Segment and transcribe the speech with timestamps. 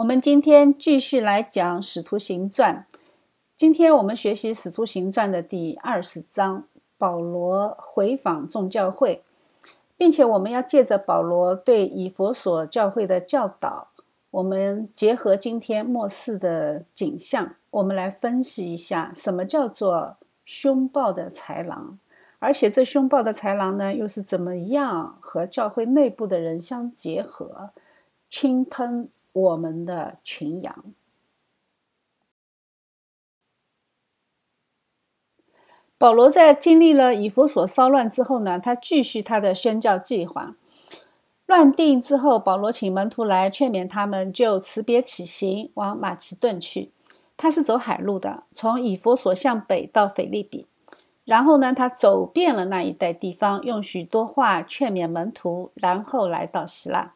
[0.00, 2.86] 我们今天继续来讲《使徒行传》。
[3.54, 6.64] 今天我们学习《使徒行传》的第二十章，
[6.96, 9.22] 保罗回访众教会，
[9.98, 13.88] 并且我们要借着保罗对以佛所教会的教导，
[14.30, 21.98] 我们结合今天末世的景象，我们来分析一下什么叫做凶暴的豺狼。
[22.38, 27.68] 而且这凶暴的豺狼呢，又是怎么样和教会内部的人相结合，
[28.30, 30.84] 侵吞我们的群羊？
[35.98, 40.56] 保罗在经历了以弗所骚乱之后呢，他继续他的宣教计划。
[41.44, 46.92] 乱定之后，保罗请门徒来劝勉他们，就辞别起行，往马其顿去。
[47.36, 50.66] 他是走海路的，从以弗所向北到腓利比。
[51.24, 57.12] 然后呢，他走遍了那一带地方，用许多话劝勉门徒，然后来到希腊。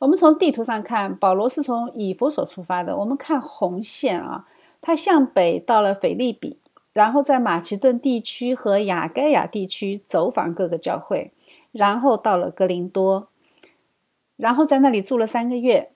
[0.00, 2.96] 我们从地图上看，保罗是从以弗所出发的。
[2.96, 4.46] 我们看红线啊，
[4.80, 6.58] 他向北到了腓利比，
[6.92, 11.32] 然后在马其顿地区和亚该亚地区走访各个教会，
[11.72, 13.28] 然后到了格林多，
[14.36, 15.90] 然后在那里住了三个月。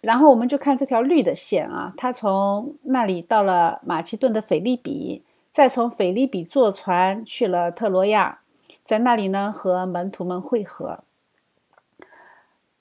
[0.00, 5.22] 然后我们就看这条绿的线啊，他从那里到了马其顿的腓利比。
[5.52, 8.40] 再从腓利比坐船去了特罗亚，
[8.82, 11.04] 在那里呢和门徒们会合。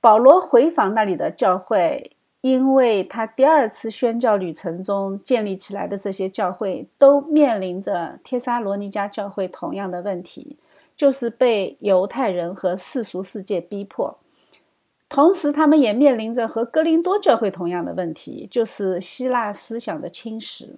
[0.03, 10.57] 保罗回访那里的教会，因为他第二次宣教旅程中建立起来的这些教会，都面临着帖撒罗尼迦教会同样的问题，
[10.97, 14.17] 就是被犹太人和世俗世界逼迫。
[15.07, 20.71] 同时，他们也面临着和哥林多教会同样的问题，就是希腊思想的侵蚀。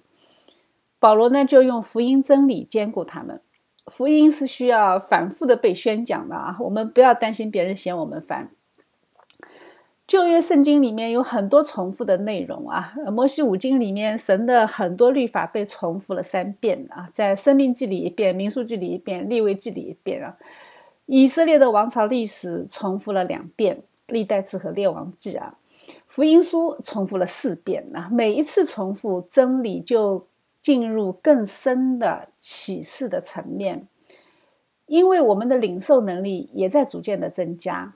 [1.00, 3.42] 保罗呢，就用福音真理兼顾他们。
[3.88, 8.52] 福音是需要反复的被宣讲的啊，我们不要担心别人嫌我们烦。
[10.08, 20.38] 旧约圣经里面有很多重复的内容啊，摩西五经里面神的很多律法被重复了三遍啊，在生命记里一遍，民数记里一遍，立位记里一遍啊。
[21.06, 25.58] 以色列的王朝历史重复了两遍，历代志和列王记啊。
[26.08, 30.28] 福音书重复了四遍啊，每一次重复真理就。
[30.62, 33.88] 进入更深的启示的层面，
[34.88, 37.94] 因为我们的领受能力也在逐渐的增加。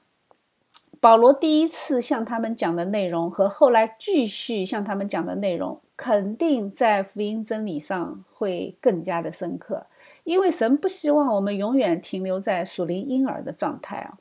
[1.00, 9.86] 保罗第一次向他们讲的内容和后来继续向他们讲的内容，肯定在福音真理上会更加的深刻。
[10.24, 14.18] 因为神不希望我们永远停留在属灵婴儿的状态啊。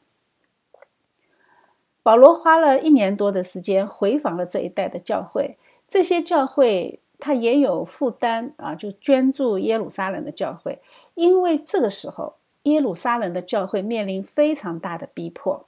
[2.03, 5.57] 保罗花了一年多的时间回访了这一代的教会，
[5.89, 7.01] 这些教会。
[7.21, 10.79] 他也有负担啊，就捐助耶路撒冷的教会，
[11.15, 15.67] 因为这个时候耶路撒冷的教会面临非常大的逼迫。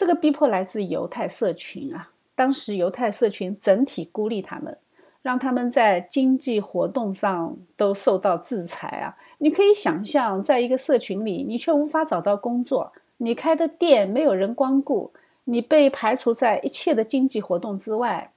[0.00, 4.78] 这个逼迫来自犹太社群啊，当时犹太社群整体孤立他们，
[5.20, 9.18] 让他们在经济活动上都受到制裁啊。
[9.36, 15.12] 你可以想象，在一个社群里，你却无法找到工作，你开的店没有人光顾，
[15.44, 18.32] 你被排除在一切的经济活动之外。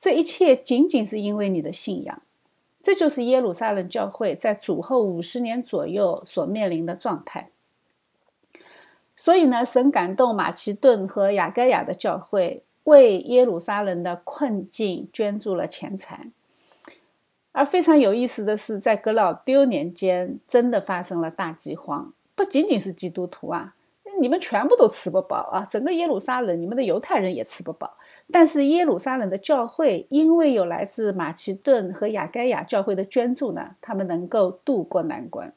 [0.00, 2.22] 这一切仅仅是因为你的信仰，
[2.82, 7.50] 这就是耶路撒冷教会在主后五十年左右所面临的状态。
[9.16, 16.28] 所以呢，神感动马其顿和雅各亚的教会，为耶路撒冷的困境捐助了钱财。
[17.52, 23.76] 而非常有意思的是，在格老丢年间，真的发生了大饥荒，不仅仅是基督徒啊，
[24.20, 27.96] 你们全部都吃不饱啊，整个耶路撒冷，你们的犹太人也吃不饱。
[28.32, 35.52] 但是耶路撒冷的教会，因为有来自马其顿和亚该亚教会的捐助呢，他们能够渡过难关。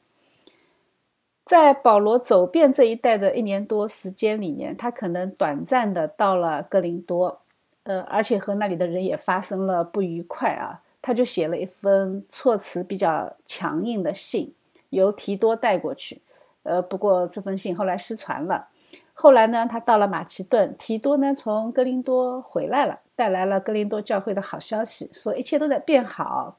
[1.48, 7.40] 在保罗走遍这一带的一年多时间里面，他可能短暂的到了哥林多，
[7.84, 14.54] 呃，而且和那里的人也发生了不愉快啊，他就写了一封措辞比较强硬的信，
[14.90, 16.22] 由提多带过去，
[16.64, 18.68] 呃，不过这封信后来失传了。
[19.14, 26.58] 后来呢，他到了马其顿，提多呢从格林多回来了，带来了格林多教会的好消息，说一切都在变好。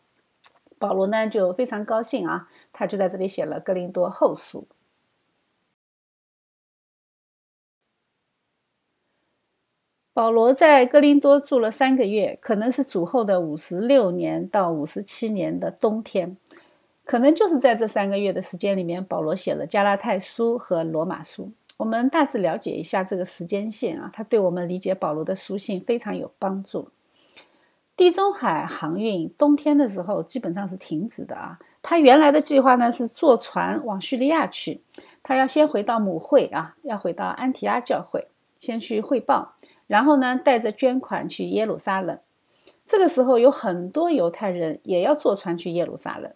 [0.79, 4.67] 保罗呢就非常高兴啊，他就在这里写了格林多后书。
[10.19, 16.37] 保罗在格林多住了三个月，可能是主后的五十六年到五十七年的冬天，
[17.05, 21.53] 可能就是在这三个月的时间里面，保罗写了加拉太书和罗马书。
[21.76, 26.88] 我们大致了解一下这个时间线啊，它对我们理解保罗的书信非常有帮助。
[27.97, 31.61] 地中海航运冬天的时候基本上是停止的啊。
[31.81, 34.81] 他原来的计划呢是坐船往叙利亚去，
[35.23, 38.26] 他要先回到母会啊，要回到安提阿教会，
[38.59, 39.55] 先去汇报，
[39.88, 42.17] 然后呢，带着捐款去耶路撒冷。
[42.87, 46.32] 这个时候有很多犹太人也要坐船去耶路撒冷，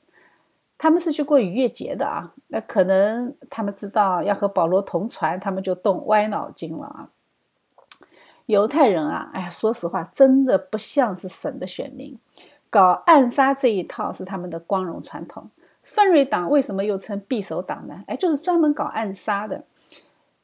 [0.76, 2.34] 他们是去过逾越节的啊。
[2.48, 7.08] 那可能他们知道要和保罗同船，他们就动歪脑筋了啊。
[8.46, 12.18] 犹太人啊，哎呀，说实话，真的不像是神的选民，
[12.68, 15.48] 搞暗杀这一套是他们的光荣传统。
[15.82, 18.02] 奋锐党为什么又称匕首党呢？
[18.06, 19.64] 哎，就是专门搞暗杀的。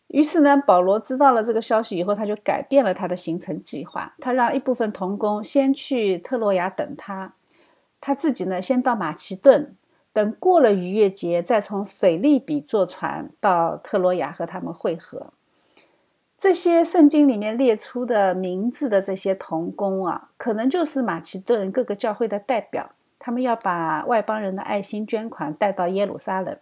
[0.08, 4.14] 于是呢，保罗知道了这个消息以后，他就改变了他的行程计划。
[4.18, 7.34] 他让一部分童工先去特洛亚等他，
[8.00, 9.76] 他自己呢先到马其顿，
[10.14, 15.34] 等过了逾越节，再从腓利比坐船到特洛亚和他们会合。
[16.38, 26.56] 这些圣经里面列出的名字的这些童工啊，可能就是马其顿各个教会的代表，他们要把外邦人的爱心捐款带到耶路撒冷。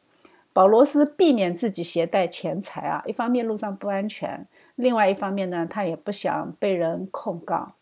[0.57, 7.75] 保罗是避免自己携带钱财啊，一方面路上不安全，另外一方面呢，他也不想被人控告。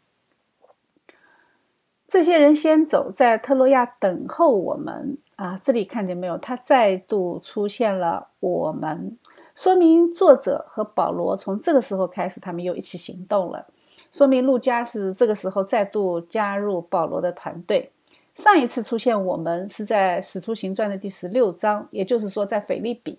[2.09, 6.37] 这些人先走，在特洛亚等候我们啊，这里看见没有？
[6.37, 9.17] 他再度出现了我们，
[9.55, 13.69] 说明作者和保罗从这个时候开始，他们又一起行动了，
[14.11, 17.93] 说明路加是这个时候再度加入保罗的团队。
[18.35, 23.17] 上一次出现我们是在《使徒行传》的第十六章，也就是说，在腓利比，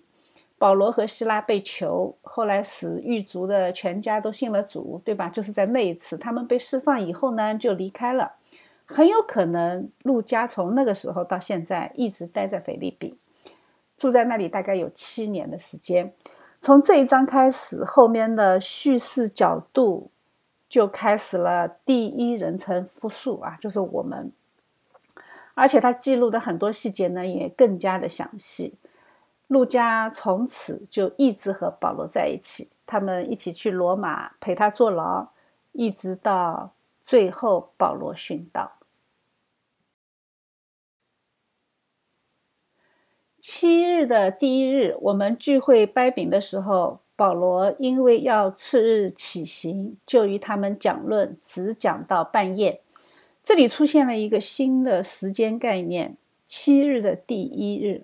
[0.58, 5.30] 保罗和希拉被囚，后来使狱卒的全家都信了主，对吧？
[5.30, 8.32] 就是在那一次，他们被释放以后呢，就离开了。
[8.84, 13.16] 很有可能，路加从那个时候到现在一直待在腓利比，
[13.96, 16.12] 住在那里大概有七年的时间。
[16.60, 20.10] 从这一章开始，后面的叙事角度
[20.68, 24.30] 就开始了第一人称复数啊，就是我们。
[25.56, 28.74] 而且他记录的很多细节呢，也更加的详细。
[29.48, 35.28] 路加从此就一直和保罗在一起，他们一起去罗马陪他坐牢，
[35.72, 36.74] 一直到
[37.04, 38.72] 最后保罗殉道。
[43.38, 52.82] 七日的第一日，我们聚会掰饼的时候，保罗因为要次日起行，就与他们讲论，只讲到半夜。
[53.46, 56.16] 这里出现了一个新的时间概念：
[56.48, 58.02] 七日的第一日。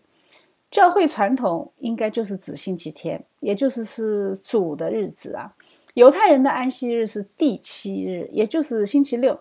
[0.70, 5.52] 教会传统应该就是指星期天，也就是是主的日子啊。
[5.94, 9.40] 犹太人的安息日是第七日，也就是星期六。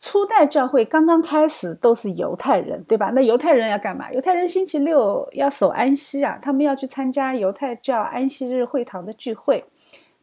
[0.00, 3.12] 初代教会刚刚开始都是犹太人，对吧？
[3.14, 4.10] 那犹太人要干嘛？
[4.14, 9.62] 犹太人星期六要守安息啊，他们要去参加犹太教安息日会堂的聚会，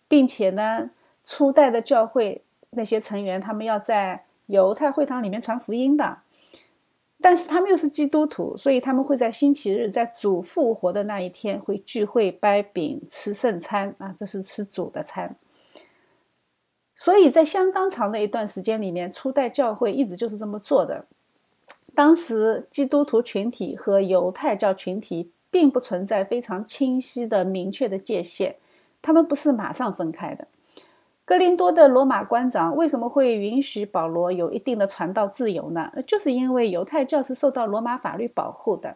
[0.08, 0.90] 并且呢，
[1.24, 2.42] 初代的教会
[2.72, 4.24] 那些成员他们要在。
[4.52, 6.20] 犹太会堂里面传福音的，
[7.20, 15.36] 但是他们又是基督徒，所以他们会在星期日，在主复活的那一天会聚会掰饼吃圣餐啊，这是吃主的餐。
[16.94, 21.06] 所以在相当长的一段时间里面，初代教会一直就是这么做的。
[21.96, 28.56] 当时基督徒群体和犹太教群体并不存在非常清晰的、明确的界限，
[29.02, 30.48] 他们不是马上分开的。
[31.32, 35.90] 哥林多的罗马官长为什么会允许保罗有一定的传道自由呢？
[36.06, 38.94] 就是因为犹太教是受到罗马法律保护的，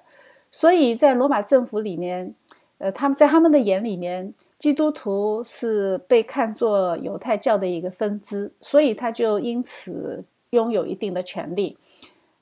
[0.52, 2.36] 所以在罗马政府里面，
[2.80, 11.77] 呃，他们在他们的眼里面，基督徒是被看作犹太教的一个分支，所以他就因此拥有一定的权利。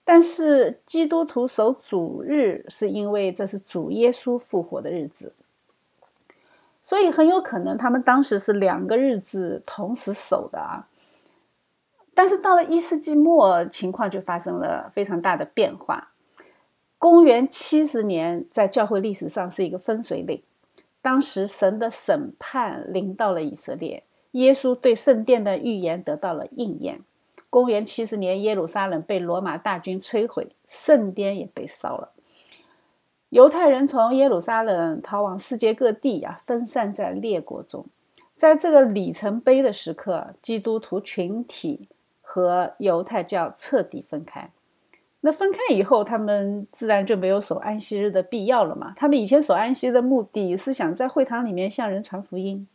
[0.04, 5.32] 但是基督徒守主日，是因为这是主耶稣复活的日子。
[6.84, 10.88] 所以很有可能他们当时是两个日子同时守的啊，
[12.14, 16.10] 但是到了一世纪末，情况就发生了非常大的变化。
[17.00, 20.44] 公元七十年，在教会历史上是一个分水岭，
[21.02, 27.02] 当时神的审判临到了以色列，耶稣对圣殿的预言得到了应验。
[27.50, 32.12] 公元七十年，耶路撒冷被罗马大军摧毁，圣殿也被烧了。
[33.34, 37.84] 犹太人从耶路撒冷逃往世界各地啊，分散在列国中。
[38.36, 41.88] 在这个里程碑的时刻，基督徒群体
[42.22, 44.52] 和犹太教彻底分开。
[45.22, 48.94] 那分开以后，他们自然就没有守安息日的必要了嘛？
[48.96, 52.68] 他们以前守安息的目的是想在会堂里面向人传福音。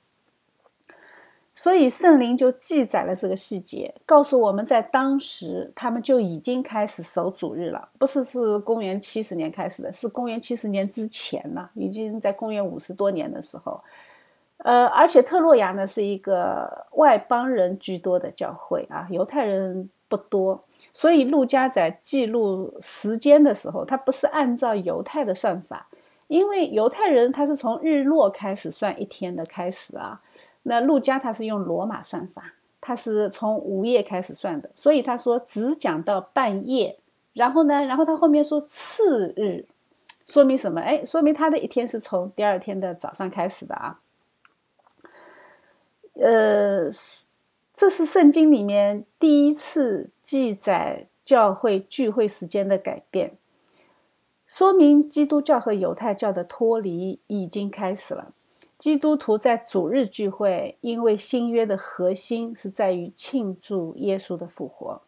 [1.58, 13.80] 所以圣灵就记载了这个细节，告诉我们在当时他们就已经开始守主日了，不是是公元七十年开始的，是公元七十年之前了，已经在公元五十多年的时候。
[14.58, 20.60] 呃，而且特洛亚呢是一个外邦人居多的教会啊，犹太人不多，
[20.92, 25.88] 所以路加在记录时间的时候，他不是按照犹太的算法，
[26.28, 30.20] 因为犹太人他是从日落开始算一天的开始啊。
[30.68, 36.98] 那路加他是用罗马算法，他是从午夜开始算的，所以他说只讲到半夜。
[37.32, 39.64] 然后呢，然后他后面说次日，
[40.26, 40.80] 说明什么？
[40.80, 44.00] 哎，说明他的一天是从第二天的早上开始的啊。
[46.14, 46.90] 呃，
[47.74, 53.36] 这是圣经里面第一次记载教会聚会时间的改变，
[54.48, 58.32] 说明基督教和犹太教的脱离已经开始了。
[58.78, 65.02] 基督徒在主日聚会，因为新约的核心是在于庆祝耶稣的复活。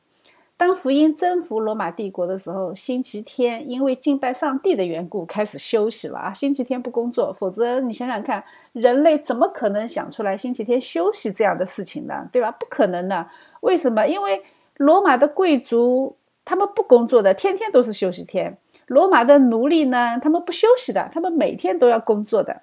[0.57, 6.33] 当福音征服罗马帝国的时候，星期天因为敬拜上帝的缘故开始休息了啊！
[6.33, 12.29] 星期天不工作，否则你想想看，人类怎么可能想出来星期天休息这样的事情呢？
[12.31, 12.51] 对吧？
[12.51, 13.27] 不可能的。
[13.61, 14.07] 为什么？
[14.07, 14.43] 因为
[14.77, 18.53] 罗马的贵族他们不工作的，天天都是休息天；
[18.89, 22.61] 罗马的奴隶呢，他们不休息的，他们每天都要工作的。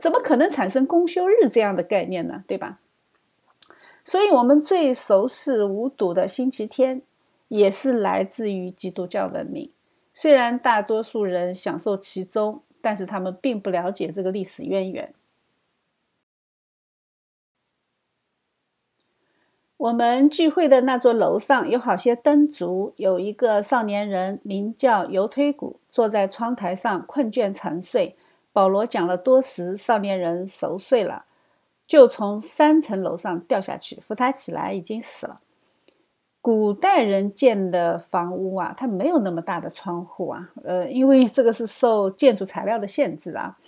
[0.00, 2.44] 怎么可能产生公休日这样的概念呢？
[2.46, 2.78] 对吧？
[4.04, 7.00] 所以，我们最熟视无睹的星期天，
[7.48, 9.70] 也是来自于基督教文明。
[10.12, 15.14] 虽然大多数人享受其中，但是他们并不了解这个历史渊源。
[19.76, 28.16] 我们聚会的那座楼上有好些灯烛，有一个少年人名叫尤推古，坐在窗台上困倦沉睡。
[28.54, 31.24] 保罗讲了多时，少年人熟睡了，
[31.88, 35.38] 就从三层楼上掉下去，扶他起来，已经死了。
[36.40, 43.58] 古代人建的房屋啊，它没有那么大的窗户啊，呃，因为这个是受建筑材料的限制啊。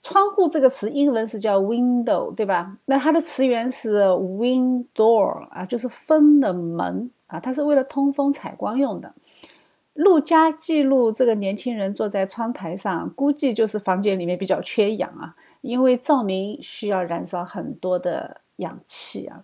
[0.00, 2.78] 窗户这个词英文是叫 window，对吧？
[2.86, 9.12] 那它的词源是 window 啊，就是风的门啊，它是为了通风采光用的。
[9.94, 19.42] 陆家记录这个年轻人坐在窗台上，估计就是房间里面比较缺氧啊，因为照明需要燃烧很多的氧气啊。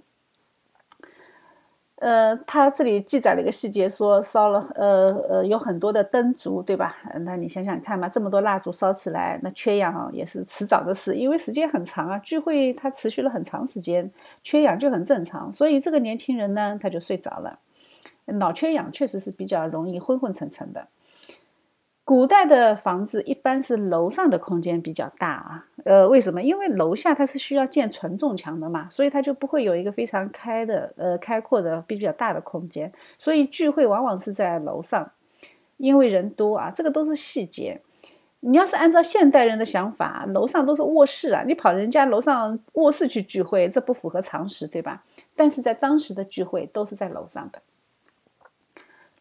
[1.97, 6.97] 呃，他这里记载了一个细节，说烧了呃呃有很多的灯烛，对吧？
[7.27, 14.11] 那你想想看嘛，这么多蜡烛烧起来，那缺氧也是迟早的事，因为时间很长啊，聚会它持续了很长时间，
[14.43, 17.59] 缺氧就很正常，所以这个年轻人呢，他就睡着了。
[18.33, 20.87] 脑缺氧确实是比较容易昏昏沉沉的。
[22.03, 26.43] 古代的房子一般是楼上的空间比较大啊，呃，为什么？
[26.43, 32.93] 因为楼下它是需要建承重墙的嘛，所以它就不会有一个非常开的、呃开阔的、比较大的空间。
[33.17, 35.09] 所以聚会往往是在楼上，
[35.77, 37.81] 因为人多啊，这个都是细节。
[38.41, 45.01] 你要是按照现代人的想法，楼上都是卧室啊，你跑人家楼上卧室去聚会，这不符合常识，对吧？
[45.37, 47.61] 但是在当时的聚会都是在楼上的。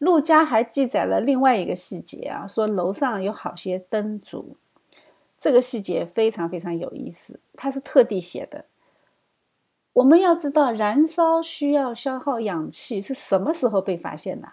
[0.00, 4.56] 陆家还记载了另外一个细节啊，说楼上有好些灯烛，
[5.38, 8.64] 这个细节非常非常有意思，他是特地写的。
[9.92, 14.48] 我们要知道，燃烧需要消耗氧气是什么时候被发现的？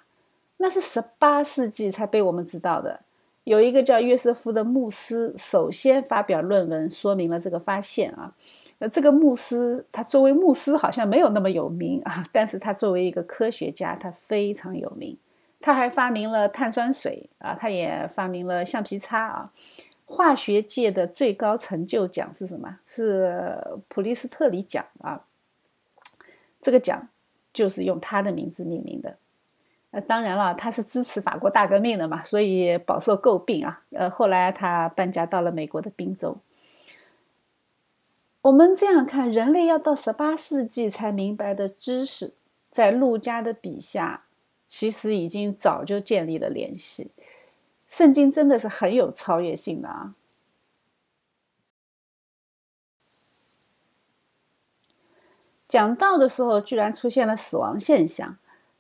[0.57, 2.99] 那是十八世纪才被我们知道的。
[3.45, 8.35] 有一个叫约瑟夫的牧师，首先发表论文说明了这个发现啊。
[8.79, 15.17] 呃，这个牧师他作为牧师好像没有那么有名啊，但是他作为一个科学家，他非常有名。
[15.59, 19.51] 他还发明了碳酸水啊，他也发明了橡皮擦啊。
[20.05, 22.79] 化学界的最高成就奖是什么？
[22.85, 23.57] 是
[23.89, 25.25] 普利斯特里奖啊。
[26.61, 27.09] 这个奖
[27.51, 29.17] 就是用他的名字命名的。
[29.91, 33.81] 呃，当然了，他是支持法国大革命的嘛，所以饱受诟病啊。
[33.91, 36.37] 呃，后来他搬家到了美国的宾州。
[38.43, 42.33] 我们这样看，人类要到十八世纪才明白的知识，
[42.71, 44.23] 在陆家的笔下。
[44.67, 47.09] 其实已经早就建立了联系，
[47.87, 50.13] 圣经真的是很有超越性的啊！
[55.67, 58.37] 讲到的时候，居然出现了死亡现象。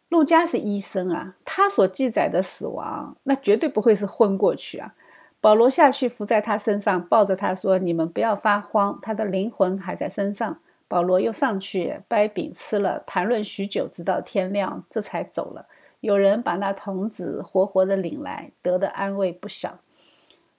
[0.09, 4.93] 陆家是医生啊，他所记载的死亡，那绝对不会是昏过去啊！
[5.39, 15.67] 保罗下去伏在他身上，抱着他说：“你们不要发慌，他的灵魂还在身上。”保罗又上去掰饼吃了，谈论许久，直到天亮，这才走了。
[15.99, 19.79] 有人把那童子活活的领来，得的安慰不小。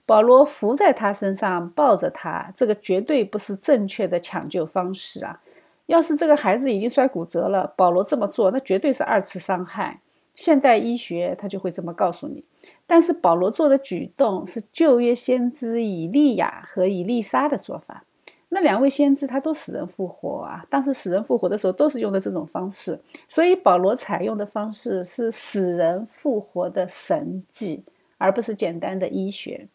[0.07, 5.41] 保罗伏在他身上，抱着他，这个绝对不是正确的抢救方式啊！
[5.87, 10.01] 要是这个孩子已经摔骨折了，保罗这么做，那绝对是二次伤害。
[10.35, 12.45] 现代医学他就会这么告诉你。
[12.87, 18.05] 但是保罗做的举动是旧约先知以利亚和以利沙的做法。
[18.51, 27.85] 那两位先知他都死人复活啊，当时死人复活的时候都是用的这种方式，所以保罗采用的方式是死人复活的神迹，
[28.17, 29.69] 而不是简单的医学。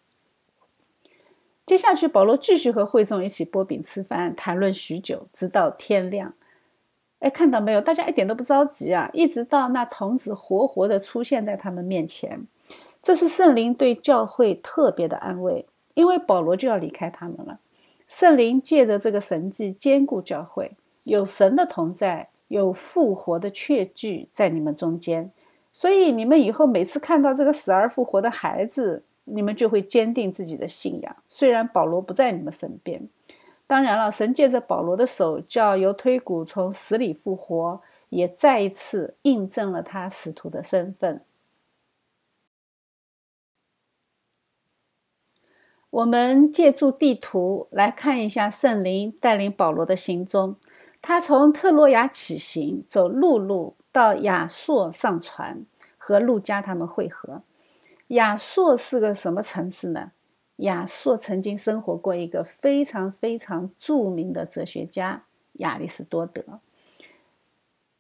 [1.65, 6.33] 接下去，保罗继续和会众一起剥饼吃饭，谈论许久，直到天亮。
[7.19, 7.79] 哎，看到没有？
[7.79, 12.45] 大家一点都不着急啊，一直到那童子活活的出现在他们面前，
[13.01, 17.59] 这是圣灵对教会特别的安慰，因为保罗就要离开他们了。
[18.07, 20.71] 圣灵借着这个神迹坚固教会，
[21.03, 25.31] 有神的同在，有复活的确据在你们中间，
[25.71, 31.15] 所以你们以后每次看到这个死而复活的孩子，你们就会坚定自己的信仰。
[31.27, 33.07] 虽然保罗不在你们身边。
[33.65, 41.21] 当然了，神借着保罗的手叫犹推古从死里复活，也再一次印证了他使徒的身份。
[45.93, 50.55] 我们借助地图来看一下圣灵带领保罗的行踪。
[51.03, 55.63] 他从特洛亚起行，走陆路到亚朔上船，
[55.99, 57.43] 和路加他们会合。
[58.07, 60.13] 亚朔是个什么城市呢？
[60.57, 66.59] 亚瑟曾经生活过一个非常非常著名的哲学家亚里士多德。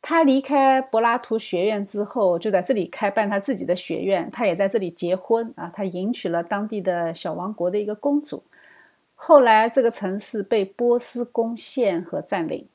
[0.03, 4.29] 他离开柏拉图学院之后，就在这里开办他自己的学院。
[4.29, 8.43] 他也在这里结婚啊，他迎娶了当地的小王国的一个公主。
[9.15, 12.67] 后来，这个城市被波斯攻陷和占领，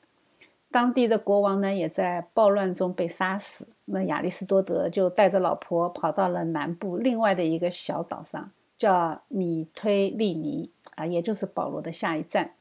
[0.71, 3.67] 当地的国王呢也在暴乱中被杀死。
[3.85, 8.49] 那亚里士多德就带着老婆跑到了南部另外的一个小岛上。
[8.79, 12.51] 叫米推利尼啊，也就是保罗的下一站。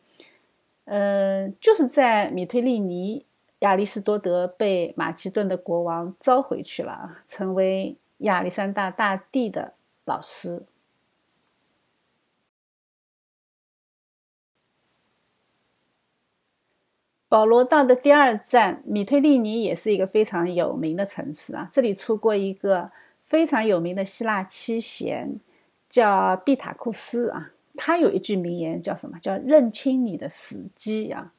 [0.85, 3.25] 呃，就是在米推利尼，
[3.61, 9.75] 亚里士多德被马其顿的国王召回去了，成为亚历山大大帝的
[10.05, 10.65] 老师。
[17.29, 22.91] 保罗到的第二站米推利尼也是一个非常有名的城市啊，这里出过一个
[23.23, 25.41] 非常有名的希腊七贤。
[25.91, 29.19] 叫毕塔库斯啊，他有一句名言叫什么？
[29.21, 31.33] 叫认清你的时机啊。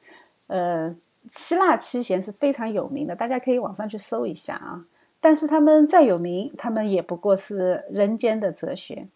[0.48, 0.96] 呃，
[1.28, 4.84] 希腊七贤是非常有名的，大家可以网上去搜一下啊。
[5.20, 9.06] 但是他们再有名，他们也不过是人间的哲学。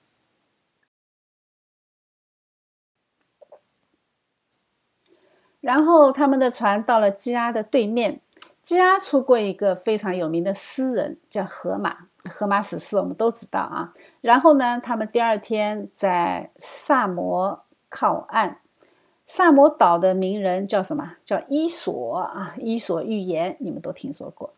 [5.62, 8.20] 然后他们的船到了基阿的对面，
[8.62, 12.08] 基阿出过一个非常有名的诗人，叫荷马。
[12.24, 13.94] 荷马史诗我们都知道啊。
[14.20, 18.58] 然后呢，他们第二天在萨摩靠岸。
[19.26, 21.16] 萨摩岛的名人叫什么？
[21.24, 24.52] 叫伊索啊，伊索寓言你们都听说过。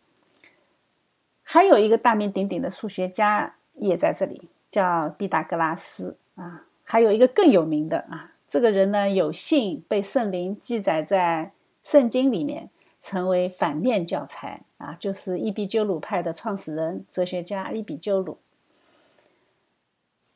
[1.43, 6.67] 还有一个大名鼎鼎的数学家也在这里，叫毕达哥拉斯啊。
[6.83, 11.53] 还有一个更有名的啊，这个人呢有幸被圣灵记载在
[11.83, 18.39] 圣经里面，成为反面教材啊，就是伊壁鸠鲁派的创始人哲学家伊壁鸠鲁。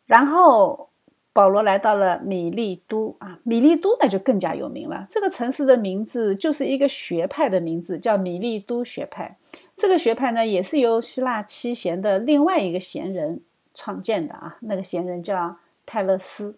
[0.07, 0.90] 然后
[1.33, 5.07] 保罗来到了米利都啊，米利都那就更加有名了。
[5.09, 9.37] 这个城市的名字就是一个学派的名字，叫米利都学派。
[9.77, 13.41] 这个学派呢，也是由希腊七贤的另外一个贤人
[13.75, 14.57] 创建的啊。
[14.61, 16.57] 那个贤人叫泰勒斯。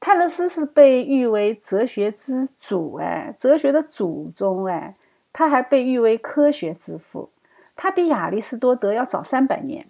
[0.00, 4.96] 泰勒斯是被誉为哲学之祖，哎，哲学的祖宗，哎，
[5.32, 7.30] 他还被誉为科学之父。
[7.76, 9.86] 他比亚里士多德要早三百年。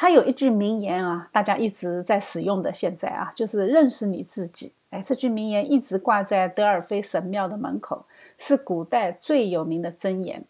[0.00, 4.72] 他有一句名言啊，大家一直在使用的，现在啊，就是认识你自己。
[4.88, 8.06] 哎，这句名言一直挂在德尔菲神庙的门口，
[8.38, 10.42] 是古代最有名的箴言。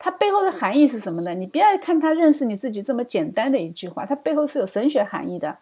[0.00, 1.32] 它背后的含义是什么呢？
[1.32, 5.56] 你不要看它认识你自己这么简单的一句话，它背后是有神学含义的。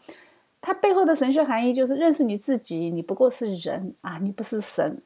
[0.63, 5.03] 它背后的神学含义就是认识你自己，你不过是人啊，你不是神。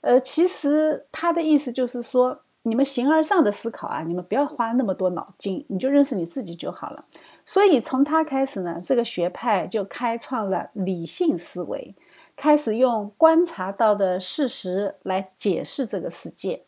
[0.00, 7.04] 呃，其实它的意思就是说，你们形而上的思考啊，你们不要花那么多脑筋，你就认识你自己就好了。
[7.46, 11.94] 所以从他开始呢，这个学派就开创了理性思维，
[12.34, 16.62] 开始用观察到的事实来解释这个世界。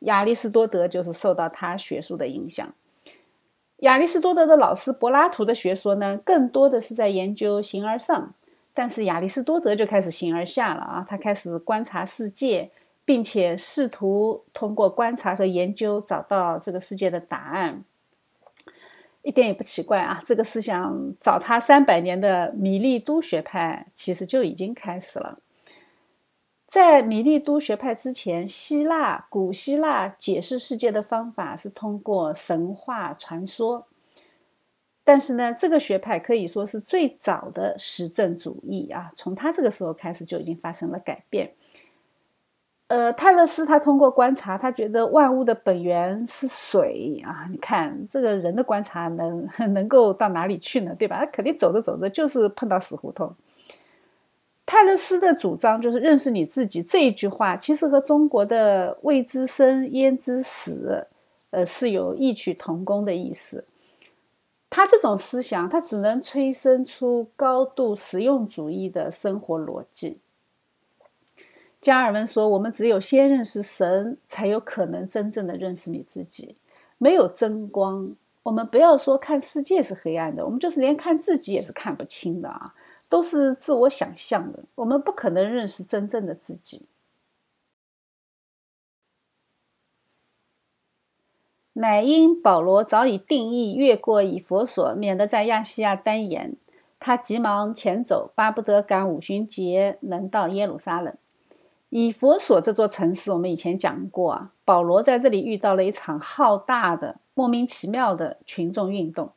[0.00, 2.74] 亚里士多德就是受到他学术的影响。
[3.78, 8.32] 亚里士多德的老师柏拉图的学说呢，更多的是在研究形而上，
[8.72, 12.70] 但是亚里士多德就开始形而下了啊，他开始观察世界，
[13.04, 17.84] 并且试图通过观察和研究找到这个世界的答案。
[19.22, 20.20] 一点也不奇怪啊！
[20.26, 25.38] 这个思想早他三百年的米利都学派其实就已经开始了。
[26.66, 33.86] 在米利都学派之前，希腊古希腊解释世界的方法是通过神话传说。
[35.04, 41.52] 但是呢，这个学派可以说是最早的实证主义啊，从他这个时候开始就已经发生了改变。
[42.92, 47.46] 呃，泰勒斯他通过观察，他觉得万物的本源是水啊。
[47.48, 50.94] 你看这个人的观察能 能够到哪里去呢？
[50.98, 51.16] 对吧？
[51.20, 53.34] 他肯定走着走着就是碰到死胡同。
[54.66, 61.06] 泰勒斯的主张就是认识你自己这一句话，其实和中国的“未知生焉知死”
[61.48, 63.64] 呃是有异曲同工的意思。
[64.68, 70.18] 他这种思想，他只能催生出高度实用主义的生活逻辑。
[71.82, 76.56] 加尔文说：“我们只有先认识神，才有可能真正的认识你自己。
[76.96, 78.14] 没有真光，
[78.44, 82.72] 我们不要说看世界是黑暗的，我们就是连看自己也是看不清的啊，
[83.10, 84.60] 都是自我想象的。
[84.76, 86.86] 我们不可能认识真正的自己。”
[91.74, 96.54] 乃因保罗早已定义越过以佛所，免得在亚细亚单言。
[97.00, 101.16] 他急忙前走，巴不得赶五旬节能到耶路撒冷。
[101.94, 104.50] 以佛所这座城市，我们以前讲过啊。
[104.64, 109.30] 保罗在这里遇到了一场浩大的、莫名其妙的群众运动。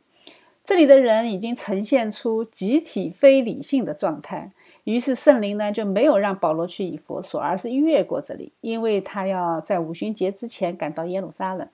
[0.63, 4.53] 这里的人已经呈现出集体非理性的状态，
[4.85, 11.67] 于是圣灵呢就没有让保罗去以佛所，而是越过这里，因为他要在五旬节之前赶到耶路撒冷。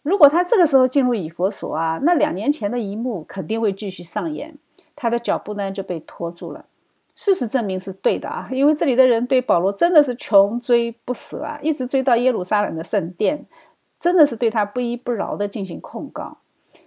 [0.00, 4.56] 如果他这个时候进入以佛所啊，那两年前的一幕肯定会继续上演，
[4.96, 6.64] 他的脚步呢就被拖住了。
[7.14, 13.46] 事实证明是对的啊，因为这里的人对保罗真的是穷追不舍啊，一直追到耶路撒冷的圣殿，
[14.00, 16.38] 真的是对他不依不饶的进行控告。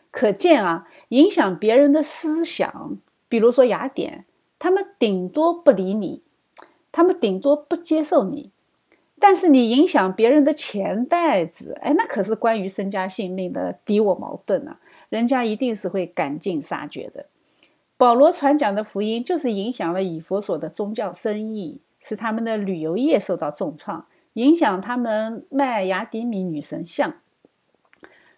[0.09, 2.97] 可见啊，影响别人的思想，
[3.29, 4.25] 比如说雅典，
[4.57, 6.21] 他们顶多不理你，
[6.91, 8.51] 他们顶多不接受你。
[9.17, 14.79] 但是你影响别人的钱袋子，哎，那可是关于身家性命的敌我矛盾啊！
[15.09, 17.25] 人家一定是会赶尽杀绝的。
[17.97, 27.15] 保罗传讲的福音就是影响了以佛所的宗教生意，使他们的旅游业受到重创，影响他们卖雅典米女神像。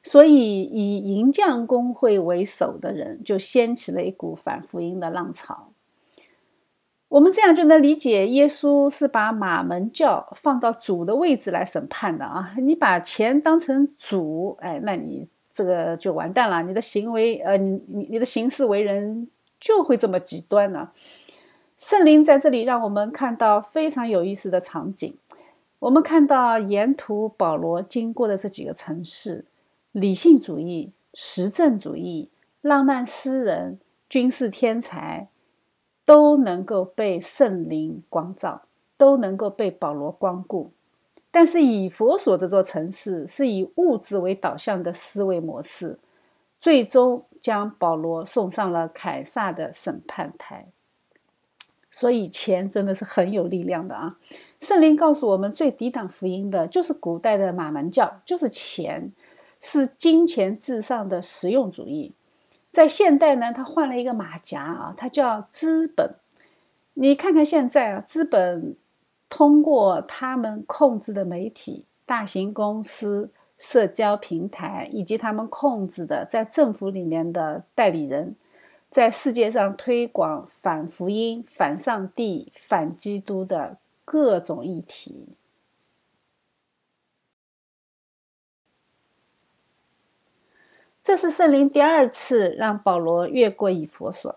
[0.03, 5.71] 所以以银匠工会为首的人就掀起了一股反福音的浪潮。
[7.09, 12.53] 我们这样就能理解，耶稣是把马门教放到主的位置来审判的啊！
[12.57, 19.27] 你把钱当成主，哎，那你这个就完蛋了，你的行为，呃，你你你的行事为人
[19.59, 20.91] 就会这么极端呢。
[21.77, 25.17] 圣灵在这里让我们看到非常有意思的场景，
[25.79, 29.45] 我们看到沿途保罗经过的这几个城市，
[29.91, 32.29] 理性主义、实证主义、
[32.61, 35.27] 浪漫诗人、军事天才。
[36.07, 38.61] 都能够被圣灵光照，
[38.95, 40.71] 都能够被保罗光顾。
[41.31, 45.99] 但是以佛所这座城市是以物质为导向的思维模式，
[46.61, 50.67] 最终将保罗送上了凯撒的审判台。
[51.89, 54.17] 所以钱真的是很有力量的啊！
[54.61, 59.11] 圣灵告诉我们，最抵挡福音的就是古代的马门教，就是钱，
[59.59, 62.13] 是金钱至上的实用主义。
[62.69, 66.15] 在现代呢，他换了一个马甲啊，它叫资本。
[66.93, 68.75] 你看看现在啊，资本
[69.29, 78.35] 通过他们控制的媒体、大型公司、社交平台，以及他们控制的在政府里面的代理人，
[78.89, 85.29] 在世界上推广反福音、反上帝、反基督的各种议题。
[91.03, 94.35] 这是圣灵第二次让保罗越过以佛所，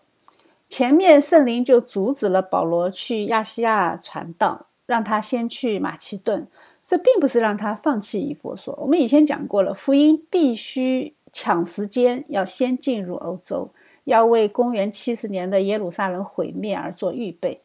[0.69, 6.47] 前面圣灵就阻止了保罗去亚细亚传道，让他先去马其顿。
[6.91, 8.77] 这并不是让他放弃以佛所。
[8.81, 13.71] 我们以前讲过了，福音必须抢时间，要先进入欧洲，
[14.03, 17.61] 要为公元七十年的耶路撒冷毁灭而做预备。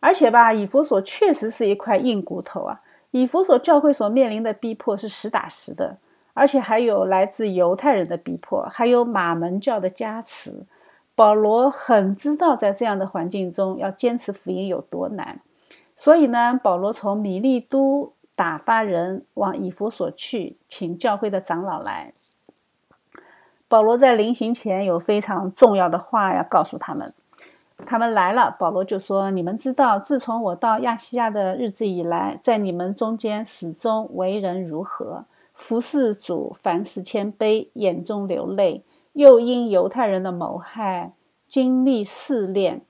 [0.00, 2.80] 而且吧，以佛所确实是一块硬骨头啊，
[3.10, 5.98] 以佛所教会所面临的逼迫是实打实的。
[6.32, 10.64] 而且还有来自犹太人的逼迫，还有马门教的加持。
[11.14, 15.38] 保罗很知道在这样的环境中要坚持福音有多难，
[15.94, 22.12] 所以呢，保罗从米利都打发人往以弗所去，请教会的长老来。
[23.66, 27.12] 保罗在临行前有非常重要的话要告诉他们。
[27.84, 41.10] 他们来了，保罗就说：“你们知道，自从我到亚细亚的日子以来，在你们中间始终为人如何。”服侍主，凡事谦卑，眼中流泪，又因犹太人的谋害
[41.48, 42.82] 经历试炼。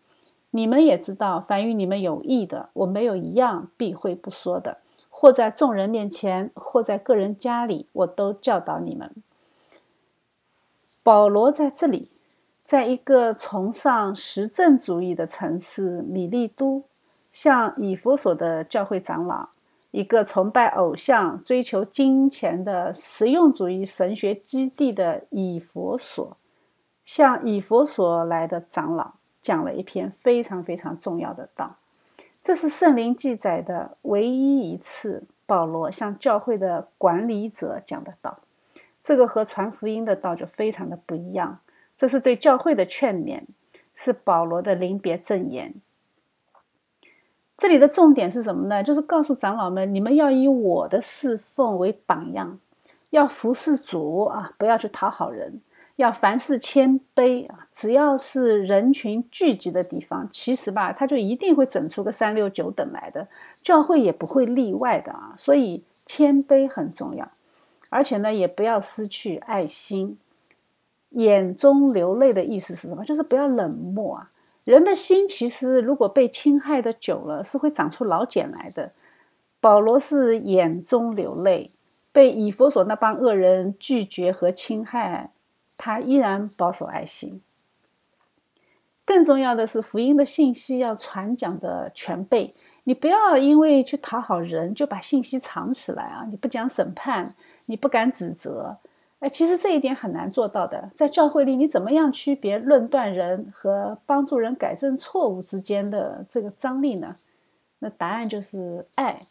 [0.51, 4.77] 你们也知道，凡与你们有益的，我没有一样避讳不说的，
[5.21, 9.13] 或在众人面前，或在个人家里，我都教导你们。
[11.03, 12.09] 保罗在这里，
[12.63, 16.85] 在一个崇尚实证主义的城市米利都，
[17.33, 19.49] 向以弗所的教会长老。
[19.91, 26.37] 一个崇拜偶像、追求金钱的实用主义神学基地的以佛所，
[27.05, 31.75] 向以佛所来的长老讲了一篇非常非常重要的道。
[32.43, 38.39] 这是圣灵记载的唯一一次，保罗向教会的管理者讲的道。
[39.05, 41.61] 这个和传福音的道就非常的不一样。
[41.97, 43.43] 这是对教会的劝勉，
[43.95, 45.75] 是保罗的临别赠言。
[47.57, 48.83] 这里的重点是什么呢？
[48.83, 52.59] 就是告诉长老们，你们要以我的侍奉为榜样，
[53.11, 55.61] 要服侍主啊，不要去讨好人。
[55.97, 57.67] 要凡事谦卑啊！
[57.79, 63.29] 只要是人群聚集的地方，其实吧，他就一定会整出个三六九等来的，
[63.63, 65.33] 教会也不会例外的啊。
[65.37, 67.31] 所以谦卑很重要，
[67.89, 70.19] 而且呢，也不要失去爱心。
[71.11, 73.05] 眼中流泪的意思是什么？
[73.05, 74.29] 就是不要冷漠啊。
[74.65, 78.91] 人的心其实如果被侵害的久了，是会长出老茧来的。
[79.61, 81.71] 保罗是眼中流泪，
[82.13, 85.31] 被以佛所那帮恶人拒绝和侵害。
[85.77, 87.41] 他依然保守爱心。
[89.09, 92.53] 更重要的是，福音的信息要传讲的全备。
[92.85, 96.27] 你不要因为去讨好人，就把信息藏起来啊！
[96.29, 98.77] 你不讲审判，你不敢指责。
[99.21, 100.91] 哎，其实这一点很难做到的。
[100.95, 107.17] 在教会里，你怎么样区别论断人和帮助人改正错误之间的这个张力呢？
[107.79, 109.23] 那答案就是爱。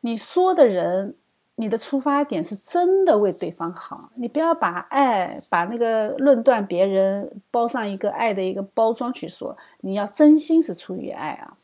[0.00, 1.14] 你说的人。
[1.60, 11.54] 你的出发点是真的为对方好，你不要把爱把那个论断别人包上一个爱的一个包装去说，你要真心是出于爱啊。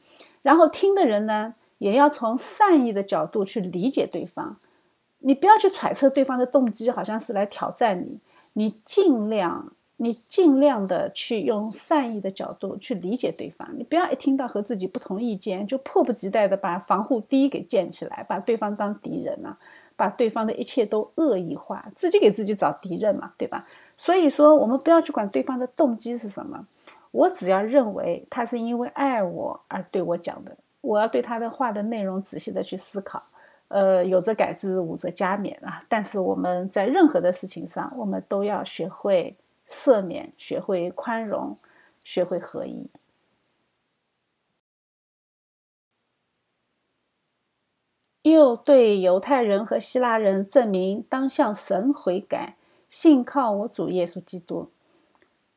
[0.43, 4.59] 然后听的人呢，也要从善意的角度去理解对方，
[5.21, 8.21] 你不要去揣测对方的动机，好像是来挑战你，
[8.53, 19.57] 你尽量你尽量的去用善意的角度去理解对方，你不要一听到和自己不同意见就迫不及待的把防护堤给建起来，把对方当敌人啊。
[19.97, 23.65] 把对方的一切都恶意化，自己给自己找敌人嘛，对吧？
[23.97, 26.67] 所以说，我们不要去管对方的动机是什么，
[27.11, 33.23] 我只要认为他是因为爱我而对我讲的，我要对他的话的内容仔细的去思考。
[33.69, 35.83] 呃，有则改之，无则加勉啊。
[35.89, 39.35] 但是我们在任何的事情上，我们都要学会
[39.67, 41.57] 赦免，学会宽容，
[42.05, 42.87] 学会合一。
[48.31, 52.57] 又对犹太人和希腊人证明，当向神悔改，
[52.89, 54.69] 信靠我主耶稣基督。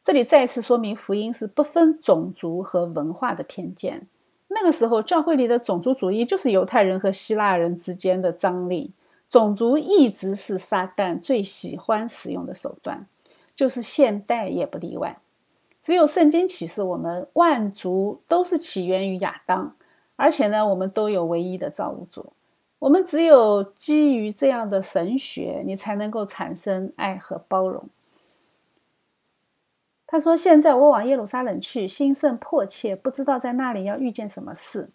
[0.04, 4.08] 这里再次说明，福音是不分种族和文化的偏见。
[4.50, 8.92] 那个时候，教会里的种族主义就是犹太人和希腊人之间的张力。
[9.30, 13.08] 种族一直是撒旦最喜欢使用的手段，
[13.56, 15.18] 就是现代也不例外。
[15.82, 19.76] 只有圣经启示我们，万族都是起源于亚当，
[20.16, 22.32] 而且呢，我们都有唯一的造物主。
[22.80, 27.84] 我们只有基于这样的神学，你才能够产生爱和包容。
[30.08, 34.90] 他说：“现在我往耶路撒冷去，心甚迫切，不知道在那里要遇见什么事，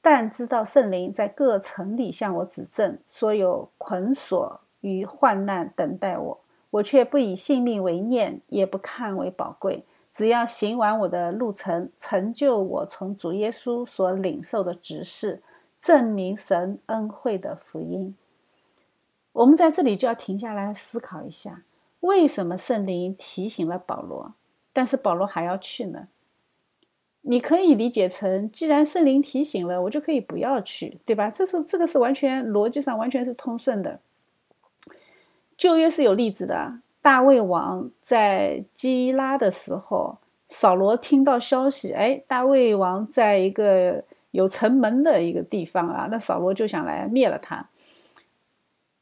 [0.00, 6.40] 但知道圣灵在各城里向我指证，说有捆锁与患难等待我。
[6.70, 15.42] 我却不以性命为念，也不看为宝贵，只要行完我的路程，成就我从主耶稣所领受的职事。”
[15.82, 18.14] 证明神恩惠的福音，
[19.32, 21.62] 我们在这里就要停下来思考一下：
[21.98, 24.34] 为什么圣灵提醒了保罗，
[24.72, 26.06] 但是保罗还要去呢？
[27.22, 31.28] 你可以理解成，既然圣灵提醒了，我就可以不要去，对吧？
[31.30, 33.98] 这是这个是完全逻辑上完全是通顺的。
[35.56, 44.04] 旧约是有例子的，大卫王在基拉的时候，扫罗听到消息，哎，大卫王在一个。
[44.32, 47.68] 有城门的一个地方啊，那扫罗就想来灭了他。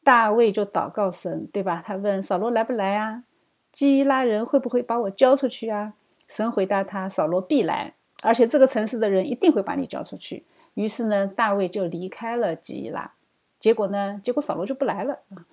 [0.05, 1.83] 大卫就祷告神，对吧？
[1.85, 3.25] 他问扫罗来不来啊？
[3.73, 5.95] 基拉人会不会把我交出去啊？
[6.29, 10.45] 神回答他：扫罗必来，而且这个城市的人一定会把你交出去。
[10.75, 13.13] 于是呢，大卫就离开了基拉。
[13.59, 14.21] 结果呢？
[14.25, 15.45] 结果扫罗就不来了啊！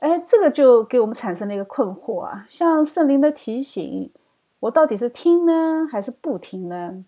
[0.00, 2.44] 哎，这个就给我们产生了一个困惑啊！
[2.48, 4.10] 像圣灵的提醒，
[4.58, 7.04] 我到底是听呢，还是不听呢？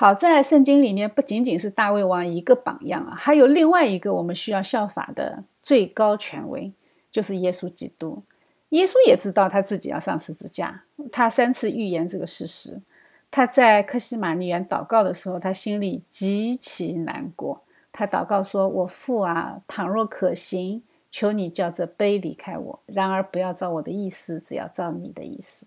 [0.00, 6.72] 好在圣经里面不仅仅是大卫王一个榜样啊，还有另外一个我们需要效法的最高权威，
[7.10, 8.22] 就是耶稣基督。
[8.68, 12.80] 耶稣也知道他自己要上十字架，他三次预言这个事实。
[13.28, 17.64] 他在克西马尼园祷告的时候，他心里极其难过。
[17.90, 25.66] 他祷告说：“我父啊，倘若可行，求你叫这杯离开我；然而不要照我的意思，只要照你的意思。”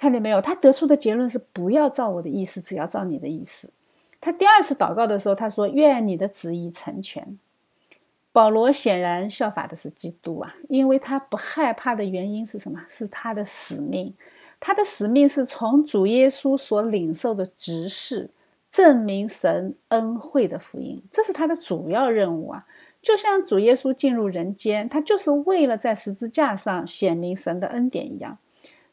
[0.00, 0.40] 看见没有？
[0.40, 3.68] 他得出的结论是不要照我的意思，只要照你的意思。
[4.18, 7.38] 他第二次祷告的时候，他说：“愿你的旨意成全。”
[8.32, 12.80] 保罗显然效法的是基督啊，因为他不害怕的原因是什么？
[12.88, 14.14] 是他的使命。
[14.58, 18.30] 他的使命是从主耶稣所领受的职事，
[18.70, 22.64] 证明神恩惠的福音，这是他的主要任务啊。
[23.02, 28.38] 就像主耶稣进入人间，他就是为了在十字架上显明神的恩典一样。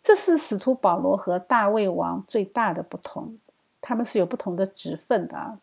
[0.08, 3.38] 这是使徒保罗和大卫王最大的不同，
[3.82, 5.60] 他们是有不同的职分的啊。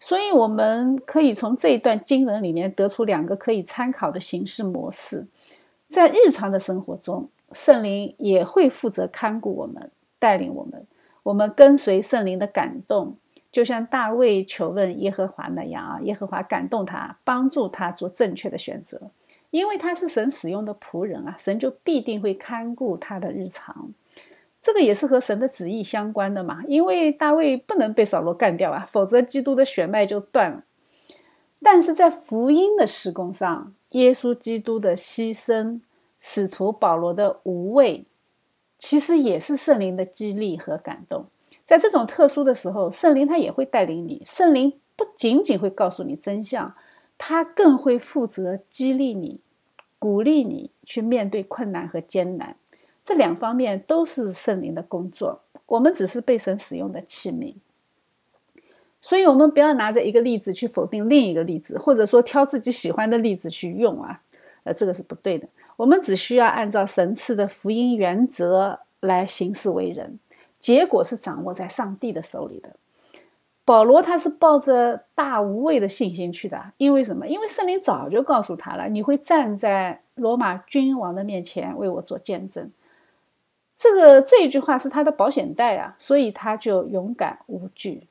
[0.00, 5.28] 所以我们可以从这一段经文里面得出两个可以参考的行事模式，
[5.88, 10.84] 在日常的生活中，圣灵也会负责看顾我们，带领我们，
[11.22, 13.16] 我们跟随圣灵的感动，
[13.52, 19.00] 就像大卫求问耶和华那样啊，耶和华感动他，帮助他做正确的选择，
[19.54, 23.94] 因为他是神使用的仆人啊，神就必定会看顾他的日常。
[24.60, 30.64] 这个也是和神的旨意相关的嘛，因为大卫不能被扫罗干掉啊，否则基督的血脉就断了。
[31.62, 35.78] 但是在福音的施工上，耶稣基督的牺牲，
[36.18, 38.04] 使徒保罗的无畏，
[38.76, 41.26] 其实也是圣灵的激励和感动。
[41.64, 46.74] 在这种特殊的时候，圣灵他也会带领你，圣灵不仅仅会告诉你真相，
[47.16, 49.38] 他更会负责激励你，
[50.04, 52.54] 鼓励你去面对困难和艰难。
[53.02, 57.54] 这两方面都是圣灵的工作，我们只是被神使用的器皿，
[59.00, 64.20] 所以，我们不要拿着一个例子去否定另一个例子，或者说挑自己喜欢的例子去用啊，
[64.64, 65.48] 呃，这个是不对的。
[65.76, 70.18] 我们只需要按照神赐的福音原则来行事为人，
[70.60, 72.76] 结果是掌握在上帝的手里的。
[73.64, 77.26] 保罗他是抱着大无畏的信心去的，因为什么？
[77.26, 82.70] 因为圣灵早就告诉他了，你会站在罗马君王的面前为我做见证。
[83.76, 88.06] 这个这一句话是他的保险带啊，所以他就勇敢无惧。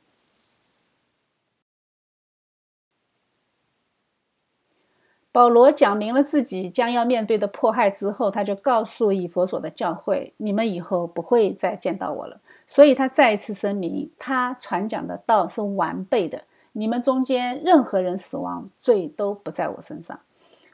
[5.32, 16.44] 保罗讲明了自己将要面对的迫害之后，他就告诉以佛所的教会：“你们以后不会再见到我了。”所以，他再一次声明，他传讲的道是完备的。
[16.72, 20.20] 你们中间任何人死亡，罪都不在我身上。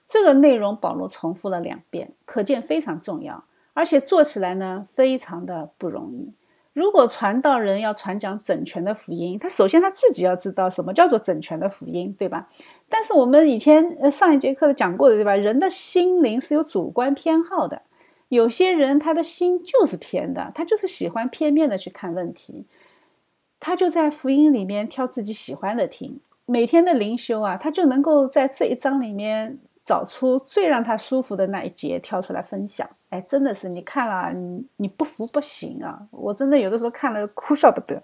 [0.07, 3.43] 这个内容保罗重复了两遍，可见非常重要。
[3.73, 6.33] 而且做起来呢，非常的不容易。
[6.73, 12.47] 如果传道人要传讲整全的福音，他首先他自己要知道什么叫做整全的福音，对吧？
[12.87, 15.35] 但是我们以前呃上一节课讲过的，对吧？
[15.35, 17.81] 人的心灵是有主观偏好的，
[18.29, 22.65] 有些人他的心就是偏的，他就是喜欢片面的去看问题，
[23.59, 26.19] 他就在福音里面挑自己喜欢的听。
[26.45, 29.59] 每天的灵修啊，他就能够在这一章里面。
[29.85, 32.87] 找出最让他舒服的那一节，挑出来分享。
[33.09, 35.99] 哎，真的是你看了，你你不服不行啊！
[36.11, 37.99] 我真的有的时候看了哭笑不得。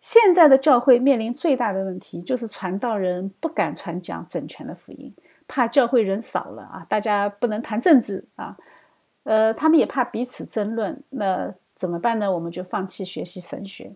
[0.00, 5.12] 现在的教会面临最大的问题，就是传道人不敢传讲整全的福音，
[5.48, 8.56] 怕教会人少了啊，大家不能谈政治啊，
[9.24, 12.30] 呃，他们也怕彼此争论，那怎么办呢？
[12.30, 13.92] 我们就放弃学习神学。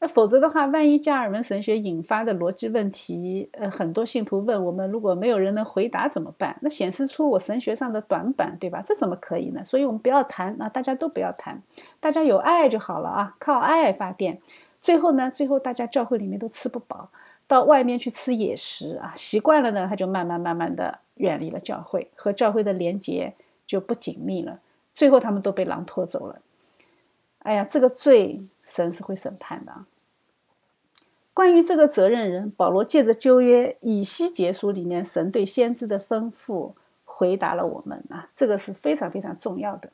[0.00, 6.56] 那否则的话，万一加尔文神学引发的逻辑问题，呃，很多信徒问我们，如果没有人能回答怎么办？
[6.60, 8.82] 那显示出我神学上的短板，对吧？
[8.84, 9.64] 这怎么可以呢？
[9.64, 11.62] 所以我们不要谈，那大家都不要谈，
[12.00, 14.38] 大家有爱就好了啊，靠爱发电。
[14.80, 17.08] 最后呢，最后大家教会里面都吃不饱，
[17.46, 23.34] 到外面去吃野食啊，习惯了呢，他就慢慢慢慢的远离了教会，和教会的连结
[23.66, 24.60] 就不紧密了。
[24.94, 26.40] 最后他们都被狼拖走了。
[27.40, 29.84] 哎呀，这个罪神是会审判的。
[31.34, 36.72] 关于这个责任人，保罗借着旧约以西结书里面神对先知的吩咐，
[37.04, 39.90] 回答了我们啊，这个是非常非常重要的。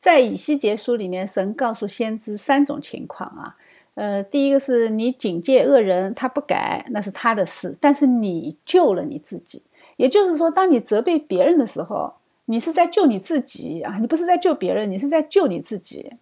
[0.00, 3.56] 在以西结书里面，神告诉先知三种情况啊，
[3.94, 9.62] 呃，第一个是你警戒恶人，他不改，那是他的事，但是你救了你自己，
[9.96, 12.14] 也就是说，当你责备别人的时候。
[12.46, 13.98] 你是在救你自己啊！
[14.00, 16.14] 你不是在救别人，你是在救你自己。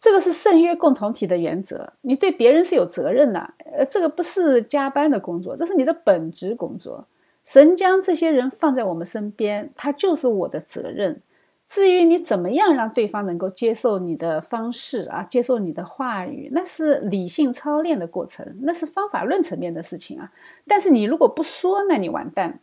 [0.00, 1.92] 这个是圣约共同体的原则。
[2.02, 7.04] 你对别人是有责任的，呃，这个不是加班的工作，这是你的本职工作。
[7.44, 11.20] 神将这些人放在我们身边，他就是我的责任。
[11.68, 20.32] 至于你怎么样让对方能够接受你的方式啊，接受你的话语，那是理性操练的过程，那是方法论层面的事情啊。
[20.66, 22.60] 但是你如果不说，那你完蛋。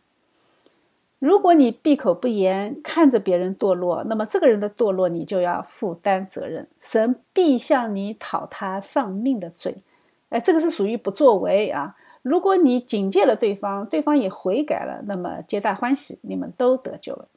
[1.20, 9.76] 如果你闭口不言，看着别人堕落，那么这个人的堕落你就要负担责任，神必向你讨他丧命的罪。
[10.30, 11.94] 哎，这个是属于不作为啊。
[12.22, 17.28] 如果你警戒了对方，对方也悔改了，那么皆大欢喜，你们都得救了。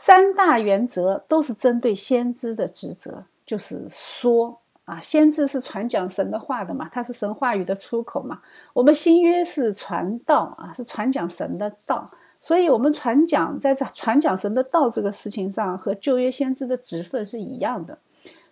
[0.00, 8.38] 三大原则都是针对先知的职责，就是说啊，先知是传讲神的话的嘛，他是神话语的出口嘛。
[8.72, 12.08] 我们新约是传道啊，是传讲神的道，
[12.40, 17.98] 所以，我们传讲在这传讲神的道这个事情上，和旧约先知的职分是一样的。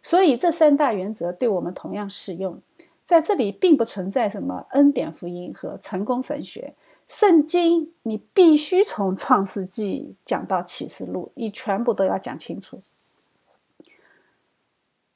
[0.03, 2.61] 所以，这三大原则对我们同样适用。
[3.05, 6.75] 在这里，并不存在什么恩典福音和成功神学。
[7.07, 12.81] 圣经你必须从创世纪讲到启示录，你全部都要讲清楚。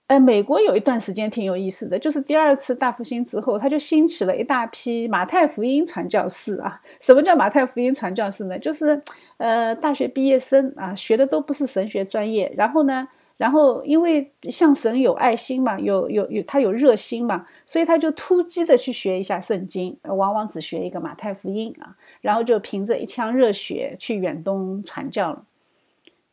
[0.07, 6.81] 呃，美国有一段时间挺有意思的，就是第二次大复兴之后，他就兴起了一大批马太福音传教士啊。
[7.01, 8.59] 什么叫马太福音传教士呢？
[8.59, 9.01] 就是
[9.37, 13.07] 呃，大学毕业生啊，学的都不是神学专业，然后呢，
[13.41, 25.47] 然后因为向神有爱心嘛，有有有他有热心嘛，所以他就突击的去学一下圣经，往往只学一个马太福音啊，然后就凭着一腔热血去远东传教了。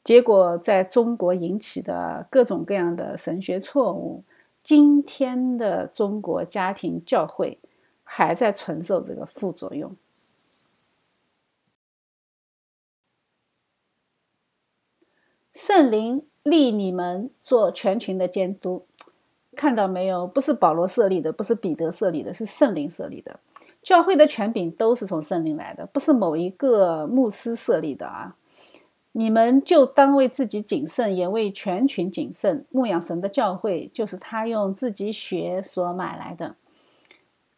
[0.03, 4.26] 结果在中国引起的各种各样的神学错误，
[4.62, 7.58] 今天的中国家庭教会
[8.03, 9.95] 还在承受这个副作用。
[15.53, 18.84] 圣灵立你们做全群的监督，
[19.56, 20.26] 看到没有？
[20.28, 23.39] 不是保罗设立的，不是彼得设立的，是圣灵设立的。
[23.82, 28.36] 教会的权柄都是从圣灵来的，不是某一个牧师设立的啊。
[29.14, 32.66] 你们就当为自己谨慎，也为全群谨慎。
[32.70, 36.56] 牧养神的教会，就是他用自己血所买来的。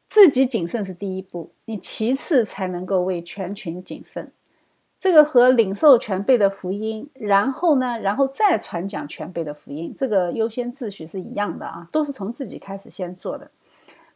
[0.08, 4.32] 自己谨慎是第一步，你其次才能够为全群谨慎。
[5.00, 13.50] 这个和领受全备的福音，然后呢，然后再传讲全备的福音，这个优先秩序是一样的啊，都是从自己开始先做的。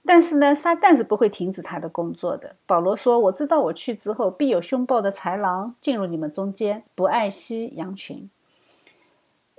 [0.05, 2.53] 但是呢，撒旦是不会停止他的工作的。
[2.65, 8.29] 保罗说：“我知道我去之后，必有凶暴的豺狼进入你们中间，不爱惜羊群。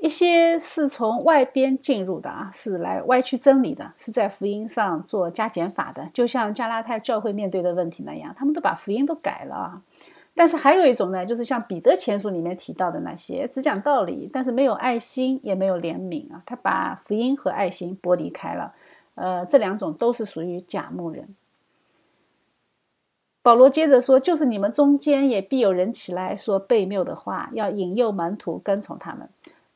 [0.01, 9.81] 一些是从外边进入的啊，是来歪曲真理的，是在福音上做加减法的，就像加拉太教会面对的问题那样，他们都把福音都改了啊。
[10.35, 18.75] 但是还有一种呢，就是像彼得前书里面提到的那些，只讲道理，但是没有爱心，也没有怜悯啊，他把福音和爱心剥离开了。”
[19.15, 21.37] 呃，这两种都是属于假牧人。
[23.43, 29.29] 保罗接着说：“就是你们中间也必有人起来说悖谬的话，要引诱门徒跟从他们。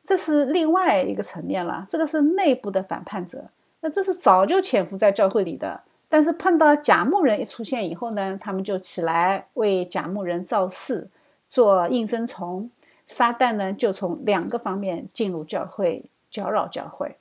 [0.04, 1.86] 这是另外一个层面了。
[1.88, 3.44] 这个是内部的反叛者。
[3.80, 11.08] 那这是早就潜伏在教会里的，但是碰到假牧人一出现以后呢，他们就起来为假牧人造势，
[11.48, 12.70] 做应声虫。
[13.06, 17.16] 撒旦呢，就从两个方面进入教会，搅扰教会。”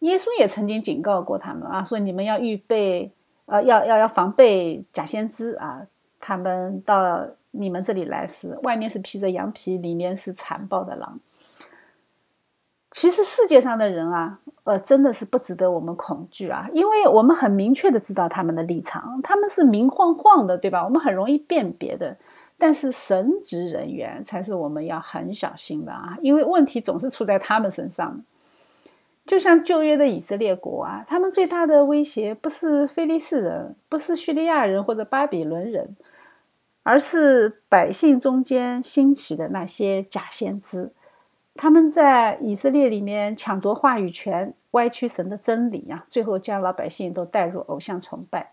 [0.00, 3.12] 耶稣也曾经警告过他们啊，说你们要预备，
[3.46, 5.86] 呃，要要要防备假先知啊，
[6.18, 11.20] 他们到你们这里来时，外面是披着羊皮，里面是残暴的狼。
[12.90, 20.84] 其实世界上的人啊，呃，真的是不值得我们恐惧啊，因为我们很明确的知道他们的立场，他们是明晃晃的，对吧？
[20.84, 22.16] 我们很容易辨别的。
[22.58, 28.20] 但是神职人员才是我们要很小心的啊，因为问题总是出在他们身上。
[29.24, 35.96] 就像旧约的以色列国啊，他们最大的威胁不是非利士人，不是叙利亚人或者巴比伦人，
[36.82, 40.90] 而是百姓中间兴起的那些假先知。
[41.62, 48.52] 他们在以色列里面抢夺话语权，歪曲神的真理呀，最后将老百姓都带入偶像崇拜。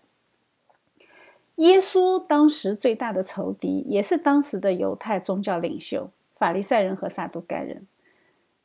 [1.54, 7.86] 耶稣当时最大的仇敌，也是当时的犹太宗教领袖法利赛人和撒都该人。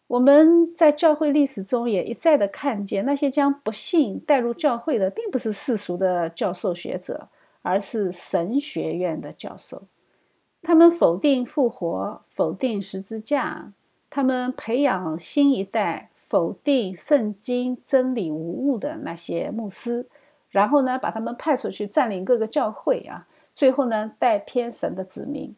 [0.08, 7.30] 我们在教会历史中也一再的看见，那些将不幸带入教会的，并不是世俗的教授学者，
[7.62, 9.84] 而是神学院的教授。
[10.62, 13.72] 他们否定复活，否定十字架，
[14.16, 20.06] 他们培养新一代否定圣经真理无误的那些牧师，
[20.52, 25.56] 然后呢，把他们派出去占领各个教会啊，最后呢，带偏神的子民，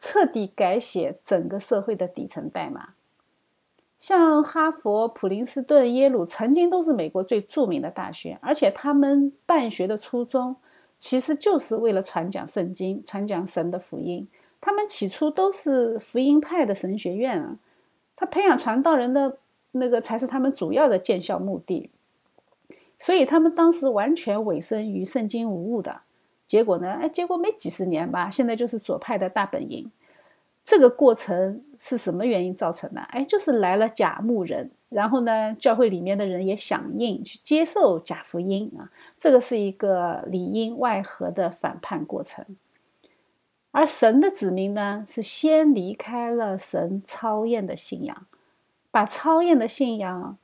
[0.00, 2.94] 彻底改写整个社会的底层代码。
[3.98, 10.56] 像哈佛、普林斯顿、耶鲁，曾经都是美国最著名的大学，而且他们办学的初衷，
[10.98, 14.26] 其实就是为了传讲圣经、传讲神的福音。
[14.62, 17.58] 他们起初都是福音派的神学院啊，
[18.20, 19.38] 他培养传道人的
[19.70, 21.88] 那个才是他们主要的建校目的。
[22.98, 26.00] 所以他们当时完全委身于圣经无误的
[26.48, 26.98] 结果呢？
[27.00, 29.88] 哎，结果没几十年吧，现在就是左派的大本营。
[30.64, 33.00] 这个过程是什么原因造成的？
[33.02, 42.44] 哎，就是来了假牧人，然后呢，教会里面的人也响应去接受假福音啊，这个是一个里应外合的反叛过程。
[43.70, 48.26] 而神的子民呢，是先离开了神超验的信仰，
[48.90, 50.36] 把超验的信仰，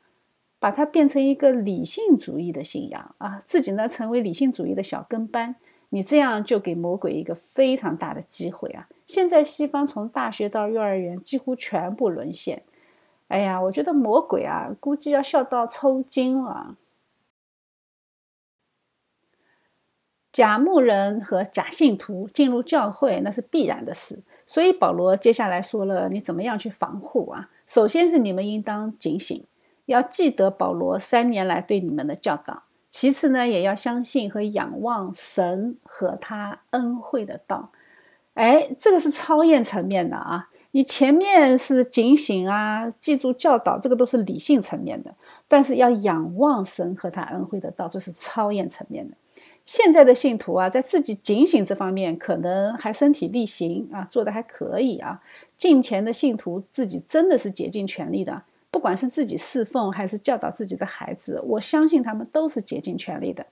[0.59, 5.57] 把它变成一个理性主义的信仰啊，自己呢成为理性主义的小跟班，
[5.89, 8.89] 你这样就给魔鬼一个非常大的机会啊！
[9.07, 12.62] 现在西方从大学到幼儿园几乎全部沦陷，
[13.29, 16.77] 哎呀，我觉得魔鬼啊，估计要笑到抽筋了。
[20.35, 24.18] 假牧人和假信徒进入教会，那是必然的事。
[24.45, 27.49] 所以保罗接下来说了，你怎么样去防护啊？
[27.68, 29.45] 首先是你们应当警醒，
[29.87, 37.70] 要记得保罗三年来对你们的教导；其次呢，也要相信和仰望神和他恩惠的道。
[38.35, 40.49] 哎，这个是超验层面的啊！
[40.72, 45.12] 你前面是警醒啊，记住教导，这个都是理性层面的；
[45.47, 49.14] 但是要仰望神和他恩惠的道，这是超验层面的。
[49.65, 55.23] 现在的信徒啊，在自己警醒这方面可能还身体力行啊，做的还可以啊。
[55.57, 63.47] 近前的信徒自己真的是竭尽全力的，不管是自己侍奉还是教导自己的孩子，我相信他们都是竭尽全力的。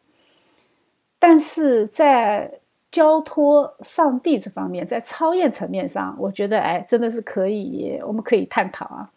[1.18, 2.60] 但是在
[2.90, 9.10] 交托上帝这方面，在超验层面上，我觉得哎，真的是可以，我们可以探讨啊。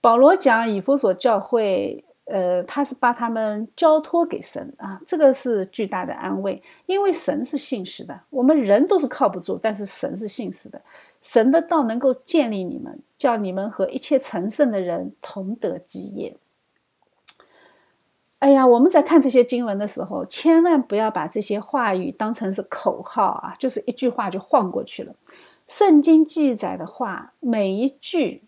[0.00, 2.04] 保罗讲以弗所教会。
[2.26, 10.80] 呃，他是把他们交托给神啊，这个是巨大的安慰，因为神是信实的，我们人都是靠不住，但是神是信实的，
[11.20, 16.34] 神的道能够建立你们，叫你们和一切成圣的人同得基业。
[18.38, 25.14] 哎呀，我们在看这些经文的时候，千万不要把这些话语当成是口号啊，就是一句话就晃过去了。
[25.66, 28.44] 圣经记载的话，每一句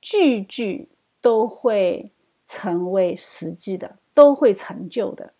[0.00, 0.88] 句句
[1.20, 2.12] 都会。
[2.46, 5.32] 成为实际的都会成就的，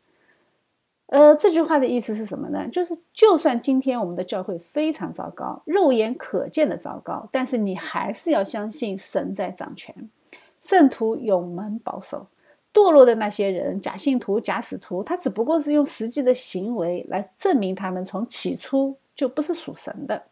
[1.07, 2.69] 呃，这句话的意思是什么呢？
[2.69, 9.95] 就是就算今天我们的教会非常糟糕，肉眼可见的糟糕，但是你还是要相信神在掌权，
[10.61, 12.27] 圣徒永门保守。
[12.75, 20.23] 堕落的那些人，假信徒、假使徒，他只不过是用实际的行为来证明他们从起初就不是属神的。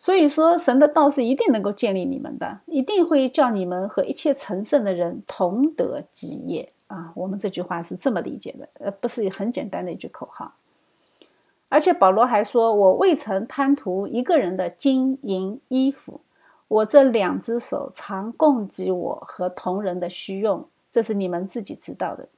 [0.00, 7.12] 所以说，神的道是一定能够建立你们的，一定会叫你们和一切成圣的人同得基业啊！
[7.16, 10.54] 我们这句话是这么理解的，呃，不是很简单的一句口号。
[11.68, 16.20] 而且保罗还说：“我未曾贪图一个人的金银衣服，
[16.68, 22.28] 我这两只手常供给我和同人的需用，这是你们自己知道的。”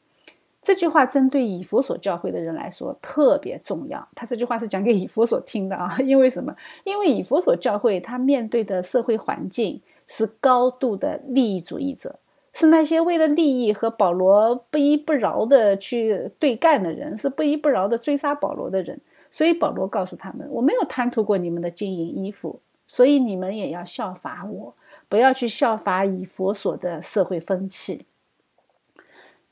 [0.62, 4.06] 这句话针对以弗所教会的人来说特别重要。
[4.14, 6.54] 他这句话是讲给以弗所听的啊， 因为什么？
[6.84, 12.18] 因为以弗所教会他面对的社会环境是高度的利益主义者，
[12.52, 19.00] 是那些为了利益和保罗不依不饶的去对干的人，是不依不饶的追杀保罗的人。
[19.30, 24.74] 所以保罗告诉他们：“我没有贪图过你们的金银衣服，所以你们也要效法我，
[25.08, 28.04] 不要去效法以弗所的社会风气。”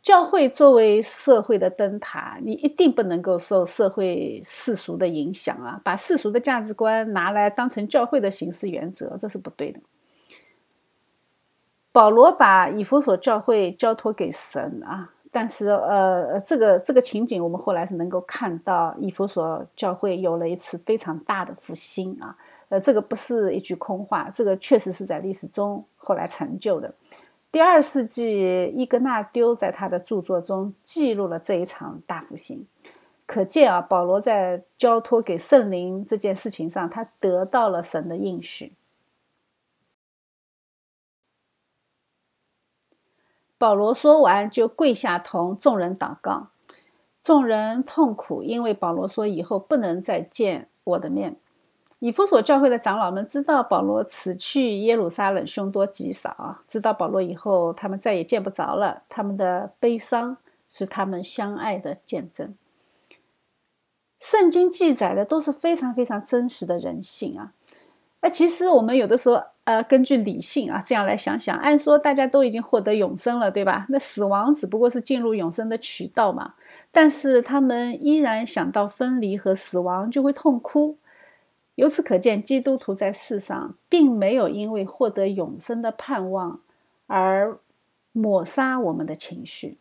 [0.03, 5.81] 教会作为社会的灯塔，你一定不能够受社会世俗的影响啊！
[5.85, 9.81] 把世俗的价值观拿来当成教会的行事原则，这是不对的。
[11.93, 22.37] 保罗把以弗所教会交托给神啊，但是呃，这个这个情景，我们后来是能够看到以弗所教会有了一次非常大的复兴啊！
[22.71, 26.95] 呃，这个不是一句空话，这个确实是在历史中后来成就的。
[27.51, 32.67] 第二世纪，伊格纳丢在他的著作中记录了这一场大复兴。
[33.25, 38.75] 可见啊，保罗在交托给圣灵这件事情上，他得到了神的应许。
[43.57, 46.49] 保罗说完，就跪下同众人祷告。
[47.23, 51.37] 众人痛苦，因为保罗说以后不能再见我的面。
[52.01, 59.03] 以弗所教会的长老们知道保罗此去耶路撒冷凶多吉少啊，知道保罗以后他们再也见不着了。
[59.09, 60.37] 他们的悲伤
[60.69, 62.55] 是他们相爱的见证。
[64.21, 67.53] 圣经记载的都是非常非常真实的人性啊！
[68.21, 73.87] 那，其实我们有的时候呃，根据理性啊，这样来想想，按说大家都已经获得永生了，对吧？
[73.89, 76.55] 那死亡只不过是进入永生的渠道嘛。
[76.91, 80.97] 但是他们依然想到分离和死亡就会痛哭。
[81.79, 86.61] 由此可见，基督徒在世上并没有因为获得永生的盼望
[87.07, 87.57] 而
[88.11, 89.79] 抹杀我们的情绪。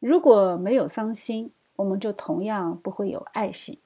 [0.00, 3.78] 如果没有伤心，我们就同样不会有爱心。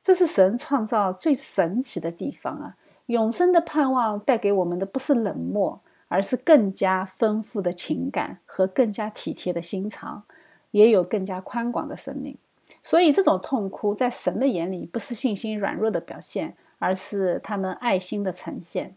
[0.00, 2.76] 这是神创造最神奇的地方啊！
[3.06, 10.22] 永生的盼望带给我们的不是冷漠，而是更加丰富的情感和更加体贴的心肠，
[10.70, 12.38] 也有更加宽广的生命。
[12.82, 18.96] 所以，这种痛哭在神的眼里不是信心软弱的表现，而是他们爱心的呈现。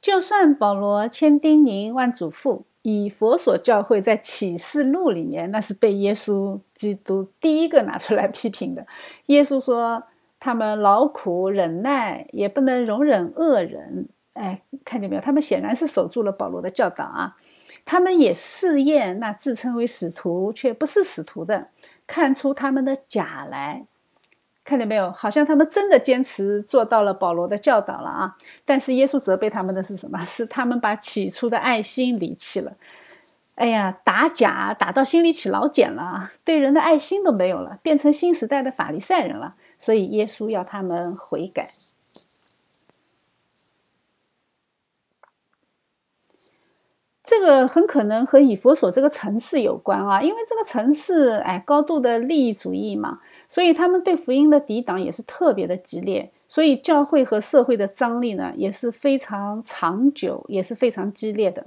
[0.00, 8.84] 就算保罗千叮咛万嘱咐，以佛所教会在启示录里面，那是被耶稣基督第一个拿出来批评的。
[9.26, 10.02] 耶稣说
[10.40, 14.08] 他们劳苦忍耐，也不能容忍恶人。
[14.32, 15.22] 哎，看见没有？
[15.22, 17.36] 他们显然是守住了保罗的教导啊。
[17.84, 21.68] 他们也试验那自称为使徒却不是使徒的，
[22.06, 23.84] 看出他们的假来。
[24.64, 25.10] 看见没有？
[25.10, 28.36] 好像他们真的坚持做到了保罗的教导了啊！
[28.64, 30.24] 但是耶稣责备他们的是什么？
[30.24, 32.72] 是他们把起初的爱心离弃了。
[33.56, 39.56] 哎呀，打假打到心里起老茧了，对人的爱心都没有了，变成新时代的法利赛人了。
[39.76, 41.68] 所以耶稣要他们悔改。
[47.32, 61.64] 这个很可能和以佛所这个城市有关啊，因为这个城市哎，高度的利益主义嘛，所以他们对福音的抵挡也是特别的激烈，所以教会和社会的张力呢也是非常长久，也是非常激烈的。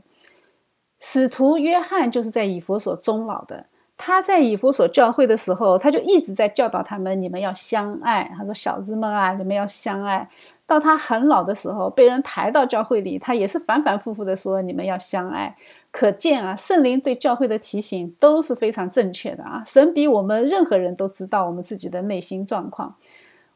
[0.99, 3.65] 使徒约翰就是在以佛所终老的，
[3.97, 8.31] 他在以佛所教会的时候，他就一直在教导他们：你们要相爱。
[8.37, 10.29] 他说：“小子们啊，你们要相爱。”
[10.67, 15.55] 到他很老的时候，被人抬到教会里，他也是反反复复的说：“你们要相爱。”
[15.91, 19.63] 可见啊，圣灵对教会的提醒都是非常正确的啊。
[19.65, 22.95] 神比我们任何人都知道我们自己的内心状况。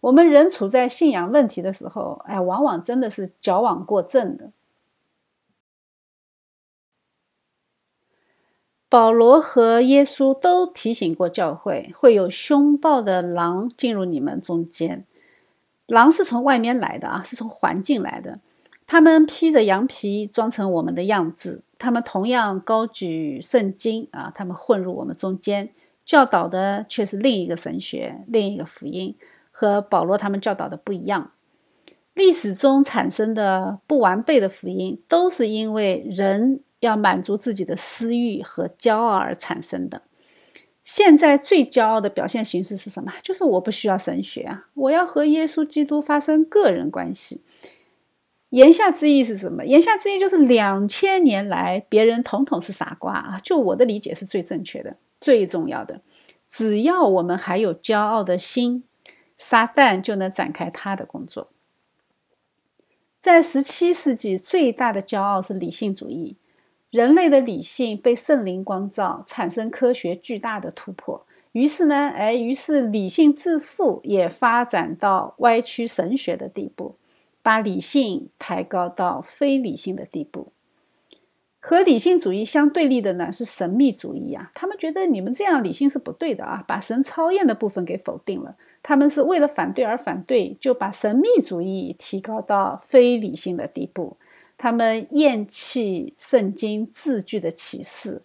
[0.01, 4.51] 我们人处在信仰问题的时候，哎，往往真的是矫枉过正的。
[8.87, 15.05] 保罗和耶稣都提醒过教会，会有凶暴的狼进入你们中间。
[15.89, 18.39] 狼是从外面来的啊，是从环境来的。
[18.87, 21.63] 他们披着羊皮，装成我们的样子。
[21.77, 25.69] 他们同样高举圣经啊，他们混入我们中间，
[26.05, 29.15] 教导的却是另一个神学、另一个福音，
[29.51, 31.31] 和保罗他们教导的不一样。
[32.13, 40.01] 历史中产生的不完备的福音，都是因为人要满足自己的私欲和骄傲而产生的。
[40.89, 43.13] 现在最骄傲的表现形式是什么？
[43.21, 47.43] 就是我不需要神学啊，我要和耶稣基督发生个人关系。
[48.49, 49.63] 言下之意是什么？
[49.63, 53.39] 言下之意就是两千年来别人统统是傻瓜啊！
[53.43, 56.01] 就我的理解是最正确的、最重要的。
[56.49, 58.83] 只要我们还有骄傲的心，
[59.37, 61.51] 撒旦就能展开他的工作。
[63.19, 66.35] 在十七世纪，最大的骄傲是理性主义。
[66.91, 71.23] 人类的理性被圣灵光照，产生科学巨大的突破。
[71.51, 76.95] 于是呢，哎，于是理性致富也发展到歪曲神学的地步，
[77.41, 80.51] 把理性抬高到非理性的地步。
[81.59, 88.55] 和理性主义相对立的呢是神秘主义啊，他们觉得你们这样理性是不对的啊，把神超验的部分给否定了。
[88.81, 94.15] 他们是为了反对而反对，就把神秘主义提高到非理性的地步。
[94.59, 98.21] 他们厌弃圣经字句的启示，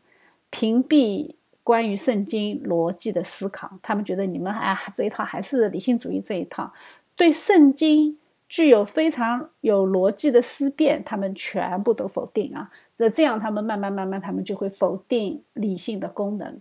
[0.51, 3.79] 屏蔽关于圣经逻辑的思考。
[3.81, 6.73] 他们觉得你们啊这一套还是理性主义这一套，
[7.15, 8.19] 对圣经
[8.49, 12.69] 具有非常有逻辑的思辨，他们全部都否定啊。
[12.97, 16.61] 那这样，他们慢慢慢慢，他们就会否定理性的功能。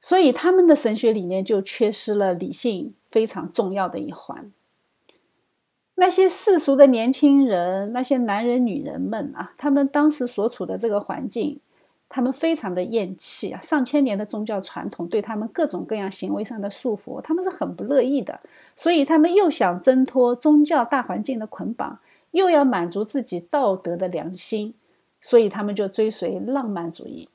[0.00, 4.50] 所以，他们的神学里面就缺失了理性非常重要的一环。
[6.00, 11.60] 那些世俗的年轻人，那些男人、女人们啊，他们当时所处的这个环境，
[12.08, 13.60] 他们非常的厌弃啊。
[13.60, 18.40] 上千年的宗教传统对他们各种各样行为上的束缚，他们是很不乐意的。
[18.74, 21.98] 所以，他们又想挣脱宗教大环境的捆绑，
[22.30, 24.72] 又要满足自己道德的良心，
[25.20, 27.28] 所以他们就追随浪漫主义。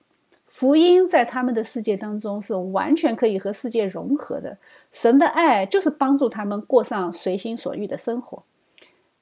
[0.48, 4.58] 福音在他们的世界当中是完全可以和世界融合的。
[4.92, 8.42] 神的爱就是帮助他们过上随心所欲的生活。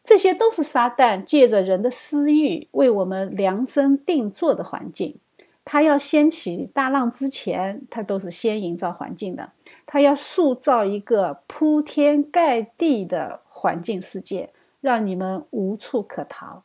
[0.03, 5.17] 这些都是撒旦借着人的私欲为我们量身定做的环境。
[5.65, 9.51] 他要掀起大浪之前，他都是先营造环境的。
[9.85, 14.49] 他要塑造一个铺天盖地的环境世界，
[14.81, 16.63] 让你们无处可逃。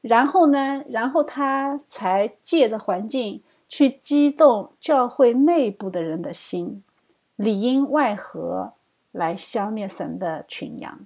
[0.00, 6.82] 然后呢，然后他才借着环境去激动教会内部的人的心，
[7.36, 8.72] 里应外合
[9.12, 10.98] 来消灭神的群羊。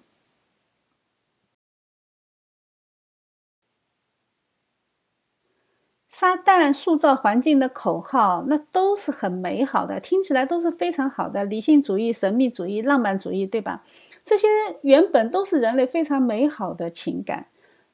[6.19, 13.85] 撒旦塑造环境的口号，那都是很美好的，听起来都是非常好的，理性主义、神秘主义、浪漫主义，对吧？
[14.25, 14.49] 这些
[14.81, 17.49] 原本都是人类非常美好的情感，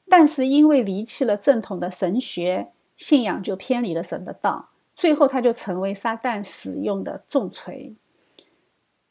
[0.07, 7.93] 但是因为离弃了正统的神学信仰，就偏离了神的道，最后它就成为撒旦使用的重锤。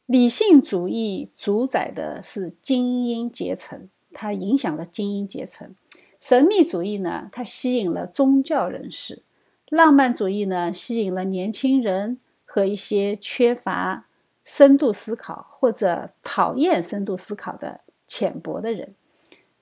[0.07, 5.75] 理性主义主宰的是精英阶层，它影响了精英阶层。
[6.23, 9.23] 神秘主义呢，它吸引了宗教人士；
[9.69, 14.07] 浪漫主义呢，吸引了年轻人和一些缺乏
[14.45, 18.95] 深度思考或者讨厌深度思考的浅薄的人。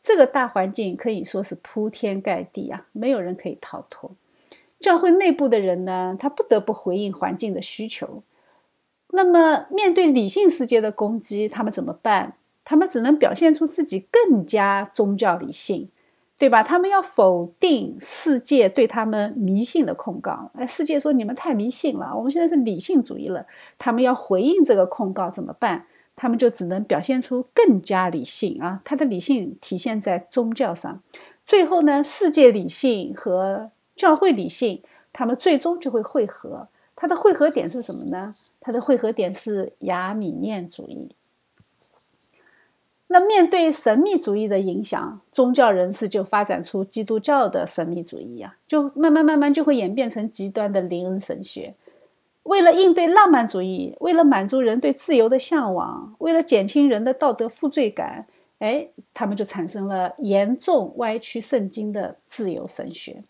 [0.03, 4.11] 这个大环境可以说是铺天盖地啊，没有人可以逃脱。
[4.79, 8.23] 教会内部的人呢，他不得不回应环境的需求。
[9.13, 12.35] 那么，面对理性世界的攻击，他们怎么办？
[12.67, 15.89] 他们只能表现出自己更加宗教理性，
[16.41, 16.63] 对吧？
[16.63, 20.51] 他们要否定世界对他们迷信的控告。
[20.55, 23.45] 哎，世界说你们太迷信了，我们现在是理性主义了。
[23.77, 25.85] 他们要回应这个控告怎么办？
[26.17, 28.81] 他们就只能表现出更加理性啊！
[28.87, 31.03] 他的理性体现在宗教上。
[31.45, 34.83] 最后呢，世界理性和教会理性，
[35.13, 36.69] 他们最终就会汇合。
[36.97, 38.35] 它的汇合点是什么呢？
[38.61, 41.15] 它的汇合点是亚米念主义。
[43.13, 51.75] 那面对神秘主义的影响，宗教人士就发展出基督教的神秘主义呀，就慢慢慢慢就会演变成极端的灵恩神学。
[52.45, 58.27] 为了应对浪漫主义，为了满足人对自由的向往，为了减轻人的道德负罪感，
[58.61, 63.25] 哎，他们就产生了严重歪曲圣经的自由神学。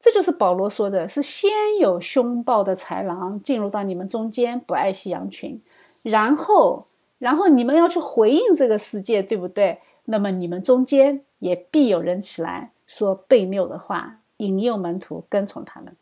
[0.00, 5.60] 这就是保罗说的：“是先有凶暴的豺狼进入到你们中间，不爱惜羊群，
[6.02, 6.86] 然后，
[7.22, 9.78] 然后你们要去回应这个世界，对不对？
[10.06, 15.94] 那么你们中间也必有人起来说悖谬的话，引诱门徒跟从他们。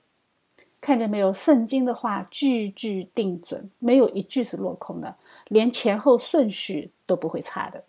[0.81, 1.31] 看见没有？
[1.31, 5.15] 圣经的话句句定准，没有一句是落空的，
[5.49, 7.85] 连前后顺序都不会差的。”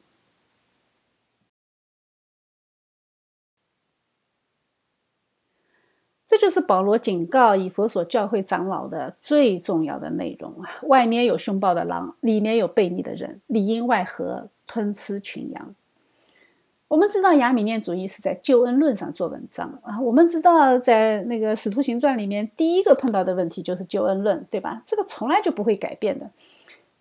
[6.31, 10.69] 这就是保罗警告以佛所教会长老的最重要的内容啊！
[10.83, 15.75] 外面有凶暴的狼，里面有悖逆的人，里应外合，吞吃群羊。
[16.87, 19.99] 我们知道亚米念主义是在救恩论上做文章啊。
[19.99, 24.81] 我们知道在那个使徒行传里面，第一个碰到的问题就是救恩论，对吧？
[24.85, 26.29] 这个从来就不会改变的。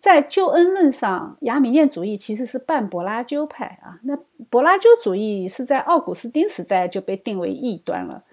[0.01, 4.01] 在救恩论上，亚米念主义其实是半柏拉纠派啊。
[4.03, 4.19] 那
[4.49, 8.25] 柏拉纠主义是在奥古斯丁时代就被定为异端了。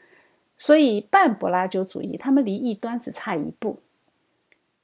[0.57, 3.77] 所以，半柏拉修主义他们离异端只差一步。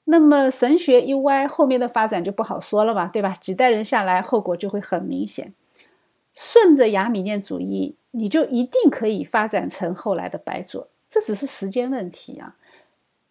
[0.06, 3.34] 那么，神学一歪，后面的发展就不好说了吧，对吧？
[3.34, 5.54] 几代人下来，后果就会很明显。
[6.34, 12.56] 顺着亚米念主义，你就一定可以发展成后来的白左，这只是时间问题啊。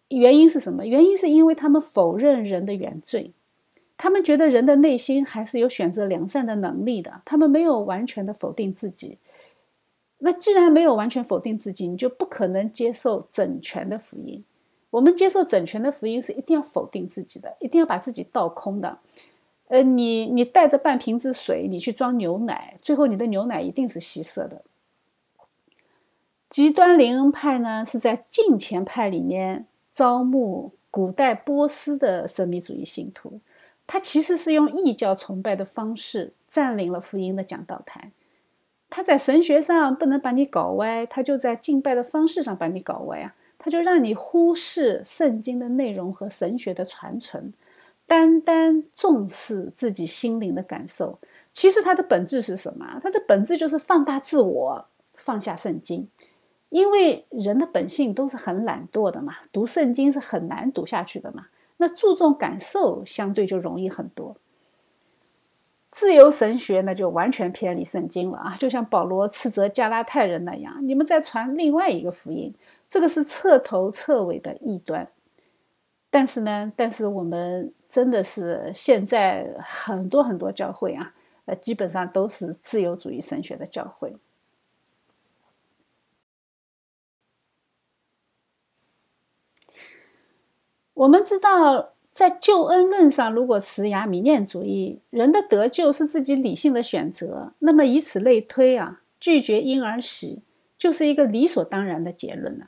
[0.09, 0.85] 原因是什么？
[0.85, 3.31] 原因是因为他们否认人的原罪，
[3.97, 9.17] 他们觉得人的内心还是有选择良善的能力的，他们没有完全的否定自己。
[10.25, 14.41] 那既然没有完全否定自己，你就不可能接受整全的福音。
[14.89, 18.99] 我们接受整全的福音是一定要否定自己的，一定要把自己倒空的。
[19.67, 24.63] 呃，你你带着半瓶子水，你去装牛奶，最后你的牛奶一定是稀释的。
[26.47, 33.41] 极端灵恩派呢，是在近前派里面招募古代波斯的神秘主义信徒，
[33.85, 38.11] 他其实是用异教崇拜的方式占领了福音的讲道台。
[38.95, 43.33] 他在神学上不能把你搞歪，他就在敬拜的方式上把你搞歪啊！
[43.57, 47.51] 他就让你忽视圣经的内容和神学的传承，
[48.05, 51.17] 单单重视自己心灵的感受。
[51.51, 52.99] 其实它的本质是什么？
[53.01, 54.85] 它的本质就是放大自我，
[55.15, 56.07] 放下圣经。
[56.69, 61.47] 因为人的本性都是很懒惰的嘛，读圣经是很难读下去的嘛。
[61.77, 64.35] 那注重感受，相对就容易很多。
[65.93, 68.55] 自由神学那就完全偏离圣经了啊！
[68.57, 72.51] 就像保罗斥责加拉太人那样，你们在传另外一个福音，
[72.89, 75.07] 这个是彻头彻尾的异端。
[76.09, 81.13] 但是呢，但是我们真的是现在很多很多教会啊，
[81.45, 84.15] 呃，基本上都是自由主义神学的教会。
[90.95, 91.92] 我们知道。
[92.13, 100.43] 在救恩论上，如果持亚米念主义，人的得救是自己理性的选择，那么以此类推啊，拒绝婴儿洗
[100.77, 102.67] 就是一个理所当然的结论了。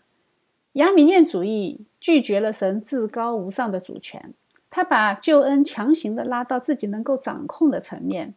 [0.73, 4.33] 亚米念主义拒绝了神至高无上的主权，
[4.71, 8.33] 他把救恩强行的拉到自己能够掌控的层面。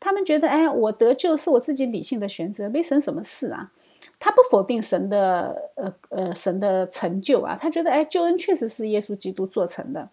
[0.00, 3.70] 他们觉得，哎，我得救是我自己理性的选择，没神什么事啊。
[4.20, 10.10] 他不否定神的，呃呃，神的成就啊，他觉得，哎，救恩确实是耶稣基督做成的。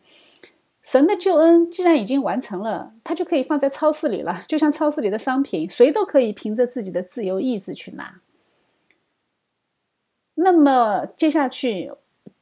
[0.81, 8.21] 神的救恩既然已经完成了，他就可以放在超市里了，就像超市里的商品，谁都可以凭着自己的自由意志去拿。
[10.35, 11.91] 那么接下去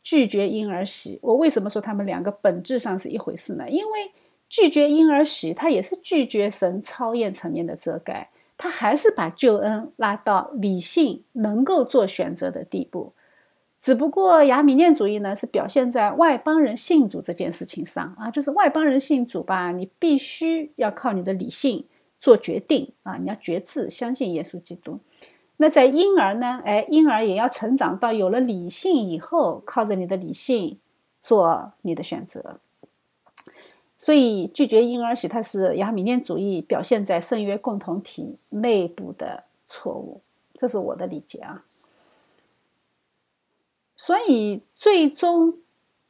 [0.03, 3.68] 拒绝婴儿洗，我为什么说他们两个本质上是一回事呢？
[3.68, 4.11] 因为
[4.47, 8.30] 拒绝婴儿洗，它也是拒绝神超验层面的遮盖。
[8.58, 13.14] 他还是把救恩拉到理性能够做选择的地步。
[13.82, 21.86] 只不过亚米念主义呢，是表现在外邦人信主这件事情上啊，就是外邦人信主吧，你必须要靠你的理性
[22.20, 24.99] 做决定啊，你要决志相信耶稣基督。
[25.58, 30.80] 那在婴儿呢，哎，婴儿也要成长到有了理性以后，靠着你的理性
[31.22, 32.60] 做你的选择。
[34.06, 40.22] 所以拒绝婴儿洗，它是亚米念主义表现在圣约共同体内部的错误，
[40.53, 41.66] 这是我的理解啊。
[43.95, 45.58] 所以最终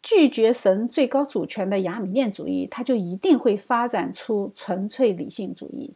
[0.03, 5.93] 拒绝神最高主权的亚米念主义，它就一定会发展出纯粹理性主义。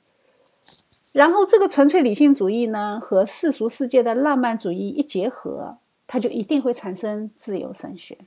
[1.12, 5.78] 然后这个纯粹理性主义呢，和世俗世界的浪漫主义一结合，
[6.08, 8.18] 它就一定会产生自由神学。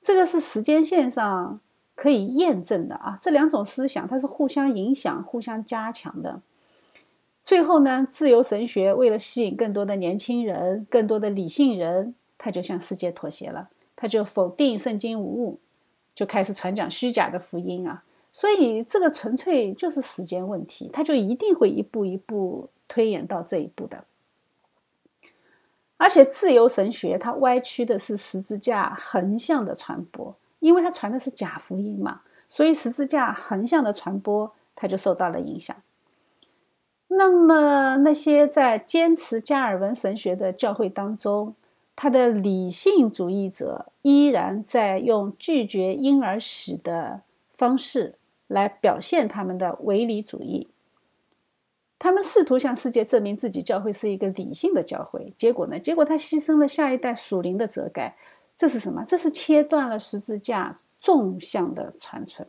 [0.00, 1.60] 这个是时间线上。
[1.98, 6.40] 可以验证的啊，这两种思想它是互相影响、互相加强的。
[7.44, 15.58] 最后呢，自由神学为了吸引更多的年轻人、更多的理性人，他就向世界妥协了，他就否定圣经无误，
[16.14, 18.04] 就开始传讲虚假的福音啊。
[18.30, 24.04] 所以这个纯粹就是时间问题，他就一定会一步一步推演到这一步的。
[25.96, 30.36] 而且自由神学它歪曲的是十字架横向的传播。
[30.60, 35.76] 因为他传的是假福音嘛，所以十字架横向的传播，他就受到了影响。
[37.08, 41.54] 那么那些在坚持加尔文神学的教会当中，
[41.96, 47.22] 他的理性主义者依然在用拒绝婴儿死的
[47.54, 50.68] 方式来表现他们的唯理主义。
[51.98, 55.80] 他们试图向世界证明自己教会是一个理性的教会，结果呢？
[55.80, 58.16] 结果他牺牲了下一代属灵的遮盖。
[58.58, 59.04] 这是什么？
[59.06, 62.44] 这是切断了十字架纵向的传承。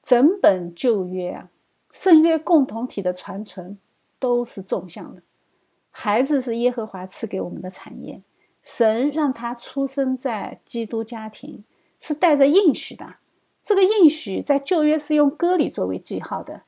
[0.00, 1.50] 整本旧约啊，
[1.90, 3.76] 圣约共同体的传承
[4.20, 5.22] 都是纵向的。
[5.90, 8.22] 孩子是耶和华赐给我们的产业，
[8.62, 11.64] 神让他出生在基督家庭，
[11.98, 13.16] 是带着应许的。
[13.64, 16.62] 这个应许在旧约是用割礼作为记号的，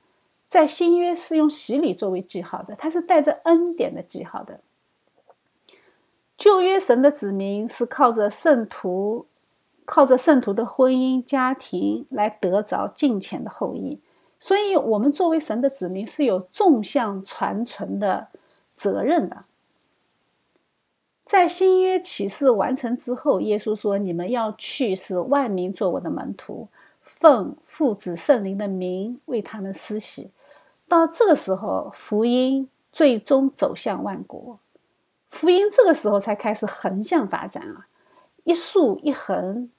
[0.48, 4.60] 在新约是用洗礼作为记号的，它是带着恩典的记号的。
[6.36, 9.26] 旧约神的子民是靠着圣徒，
[9.84, 13.98] 靠着圣徒的婚姻家庭来得着近前的后裔，
[14.38, 18.28] 所以，我们作为神的子民是有纵向传承的
[18.74, 19.38] 责任的。
[21.24, 26.68] 在新约启示完成之后，耶稣说：“你们要去，使万民做我的门徒，
[27.00, 30.30] 奉父子圣灵的名为他们施洗。”
[30.86, 34.60] 到这个时候，福音最终走向万国。
[35.28, 37.86] 福音这个时候才开始横向发展啊，
[38.44, 39.70] 一竖一横，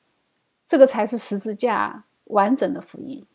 [0.68, 3.26] 这个才是十字架完整的福音。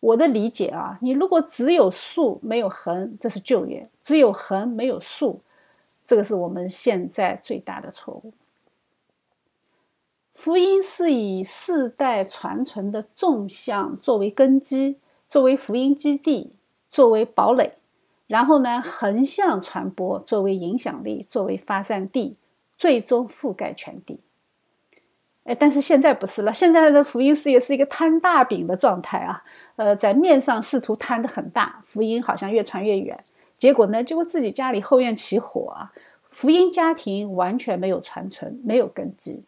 [0.00, 5.40] 我的理解啊，你如果只有竖没有横，这是旧约；只有横没有竖，
[6.04, 8.32] 这个是我们现在最大的错误。
[10.30, 16.52] 福音是以世代传承的纵向作为根基，作为福音基地，
[16.90, 17.72] 作为堡垒。
[18.26, 22.36] 然后呢，横向传播作为影响力，作为发散地，
[22.78, 24.20] 最终覆盖全地。
[25.44, 29.44] 哎，但是现在不是了，现在的福音事业是一个摊大饼的状态啊。
[29.76, 33.18] 呃，在面上试图摊的很大，福音好像越传越远，
[33.58, 39.44] 结果呢，结果自己家里后院起火啊，福音家庭完全没有传承，没有根基。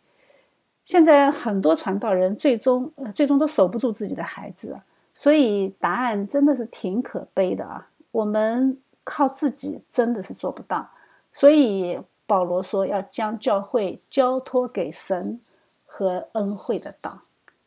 [0.85, 4.79] 现在很多传道人最终，呃，最终都守不住自己的孩子，
[5.15, 7.89] 所以答案真的是挺可悲的啊。
[8.17, 10.91] 我们靠自己真的是做不到，
[11.33, 15.39] 所以保罗说要将教会交托给神
[15.85, 17.21] 和恩惠的道。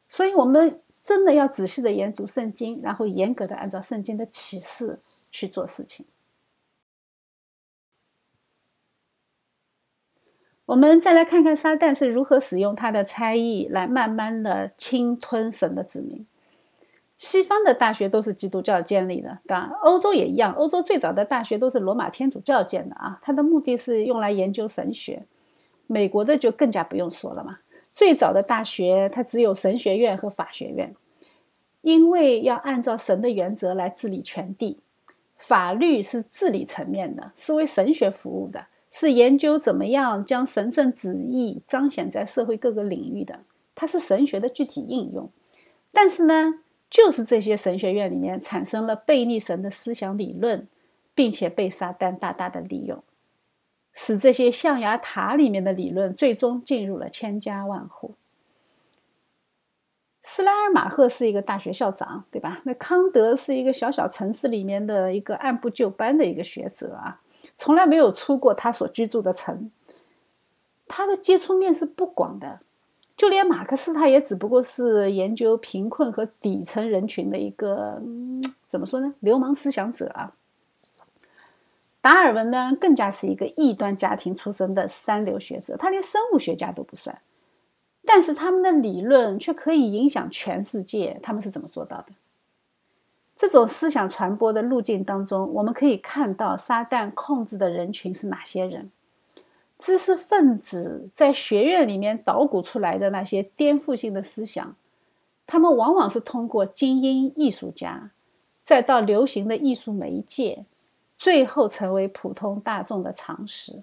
[0.07, 4.97] 所以，我们真的要仔细的研读圣经，然后严格的按照圣经的启示
[5.29, 6.03] 去做事情。
[10.65, 16.25] 我们再来看看撒旦是如何使用他的猜疑来慢慢的侵吞神的子民。
[17.19, 20.53] 西方的大学都是基督教建立的，当然欧洲也一样。
[20.53, 25.23] 欧洲最早的大学都是罗马天主教建的啊，它的目的是用来研究神学。
[25.85, 27.59] 美国的就更加不用说了嘛，
[27.91, 30.95] 最早的大学它只有神学院和法学院，
[31.81, 34.79] 因为要按照神的原则来治理全地。
[35.35, 43.39] 法律是治理层面的，是为神学服务的，是研究怎么样将神圣旨意彰显在社会各个领域的，
[43.75, 45.29] 它是神学的具体应用。
[45.91, 46.61] 但是呢？
[46.89, 50.67] 就是这些神学院里面产生了背逆神的思想理论，
[51.13, 53.03] 并且被撒旦大大的利用，
[53.93, 58.15] 使这些象牙塔里面的理论最终进入了千家万户。
[60.21, 62.61] 斯莱尔马赫是一个大学校长，对吧？
[62.65, 67.21] 那康德是一个小小城市里面的一个按部就班的一个学者啊，
[67.55, 69.71] 从来没有出过他所居住的城，
[70.87, 72.59] 他的接触面是不广的。
[73.19, 78.01] 就连马克思，他也只不过是研究贫困和底层人群的一个，
[78.65, 79.13] 怎么说呢？
[79.19, 80.31] 流氓思想者啊。
[81.99, 87.19] 达尔文呢，更加是一个异端家庭出身的三流学者，他连生物学家都不算。
[88.05, 92.13] 但是他们的理论却可以影响全世界，他们是怎么做到的？
[93.35, 98.89] 这种思想传播的路径当中，我们可以看到撒旦控制的人群是哪些人？
[99.79, 104.75] 知识分子在学院里面捣鼓出来的那些颠覆性的思想，
[105.47, 108.11] 他们往往是通过精英艺术家，
[108.63, 110.65] 再到流行的艺术媒介，
[111.17, 113.81] 最后成为普通大众的常识。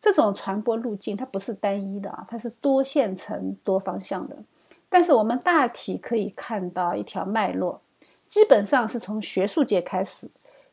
[0.00, 4.36] 这种传播路径它不是单一的啊，它是多线程、多方向的。
[4.88, 7.80] 但是我们大体可以看到一条脉络，
[8.26, 10.28] 基本上是从学术界开始，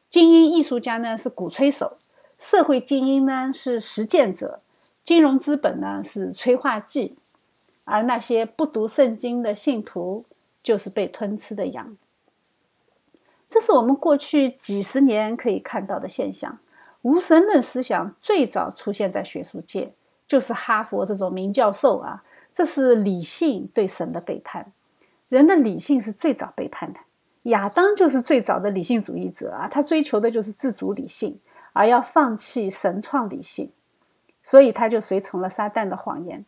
[0.09, 1.97] 精英艺术家呢是鼓吹手，
[2.37, 4.59] 社会精英呢是实践者，
[5.03, 7.17] 金融资本呢是催化剂，
[7.85, 10.25] 而那些不读圣经的信徒
[10.61, 11.97] 就是被吞吃的羊。
[13.49, 16.59] 这是我们过去几十年可以看到的现象。
[17.03, 19.93] 无神论思想最早出现在学术界，
[20.27, 22.23] 就是哈佛这种名教授啊。
[22.53, 24.73] 这是理性对神的背叛，
[25.29, 26.99] 人的理性是最早背叛的。
[27.43, 31.39] 亚当就是最早的理性主义者啊，他追求的就是自主理性，
[31.77, 33.71] 而要放弃神创理性，
[34.41, 36.43] 所以他就随从了撒旦的谎言。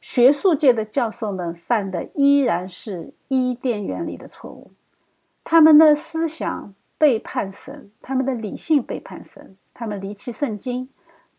[0.00, 4.70] 学术界的教授们犯的依然是伊甸园里的错误，
[5.42, 9.56] 他们的思想背叛神，他们的理性背叛神。
[9.74, 10.88] 他们离弃圣经，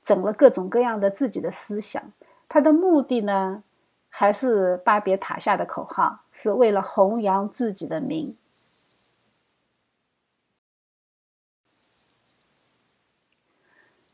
[0.03, 2.01] 整了各种各样的自己的思想。
[2.49, 3.63] 他的目的呢，
[4.09, 8.35] 还是巴别塔下的口号，是为了弘扬自己的名。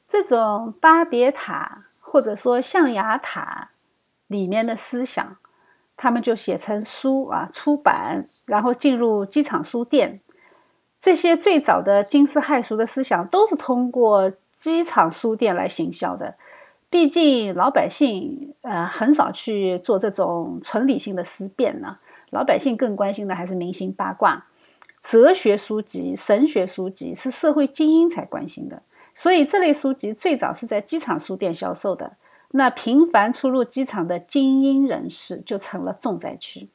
[0.08, 3.72] 这种巴别塔或者说象牙塔
[4.28, 5.38] 里面的思想，
[5.97, 10.22] 他们就写成书啊，出版，然后进入机场书店。
[10.99, 16.36] 这些最早的惊世骇俗的思想都是通过机场书店来行销的。
[16.89, 21.97] 毕竟老百姓呃很少去做这种纯理性的思辨呢，
[22.30, 24.45] 老百姓更关心的还是明星八卦、
[25.03, 28.82] 哲学书籍、神学书籍，是社会精英才关心的。
[29.18, 32.18] 所以这类书籍最早是在机场书店销售的。
[32.51, 36.70] 那频繁出入机场的精英人士就成了重灾区。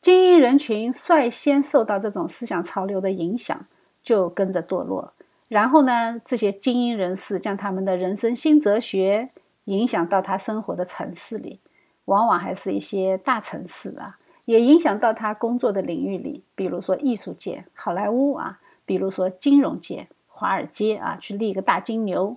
[0.00, 3.64] 精英人群率先受到这种思想潮流的影响，
[4.02, 5.12] 就跟着堕落。
[5.48, 9.28] 然后呢，这些精英人士将他们的人生新哲学
[9.66, 11.60] 影响到他生活的城市里，
[12.06, 14.16] 往往还是一些大城市啊，
[14.46, 20.08] 也影响到他工作的领域里，比如说艺术界、好莱坞啊，比如说金融界、
[20.40, 22.34] 华尔街啊，去立一个大金牛，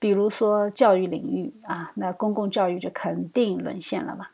[0.00, 4.26] 比如说教育领域啊，那公共教育就肯定沦陷了嘛，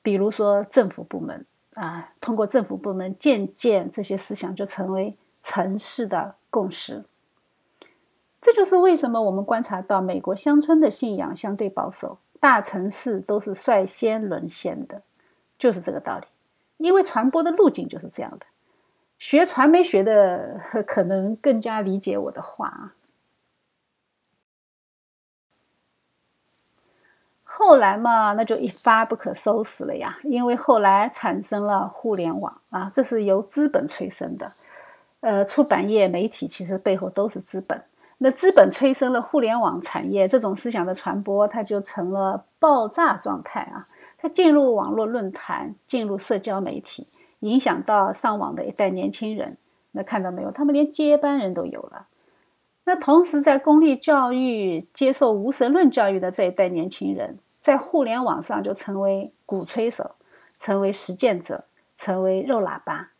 [0.00, 1.44] 比如说政府部门。
[1.74, 7.02] 啊，通过政府部门渐渐这些思想就成为城市的共识。
[8.40, 15.02] 这就是为什么我们观察到美国乡村的信仰相对保守，大城市都是率先沦陷的，
[15.58, 16.26] 就是这个道理。
[16.76, 18.46] 因为传播的路径就是这样的。
[19.24, 22.92] 学传媒学的可能更加理解我的话啊。
[27.42, 30.18] 后来嘛，那就一发不可收拾了呀！
[30.24, 34.52] 因为后来产生了互联网啊，这是由资本催生的。
[35.20, 37.82] 呃，出版业、媒体其实背后都是资本。
[38.18, 43.86] 那资本催生了互联网产业，这种思想的传播，它就成了爆炸状态啊！
[44.18, 47.08] 它进入网络论坛，进入社交媒体，
[47.44, 49.56] 影响到上网的一代年轻人。
[49.92, 50.50] 那看到没有？
[50.50, 52.06] 他们连接班人都有了。
[52.84, 57.38] 那同时，在公立教育接受无神论教育的这一代年轻人。
[57.60, 60.16] 在互联网上就成为鼓吹手，
[60.60, 61.64] 成为实践者，
[61.96, 63.12] 成为肉喇叭，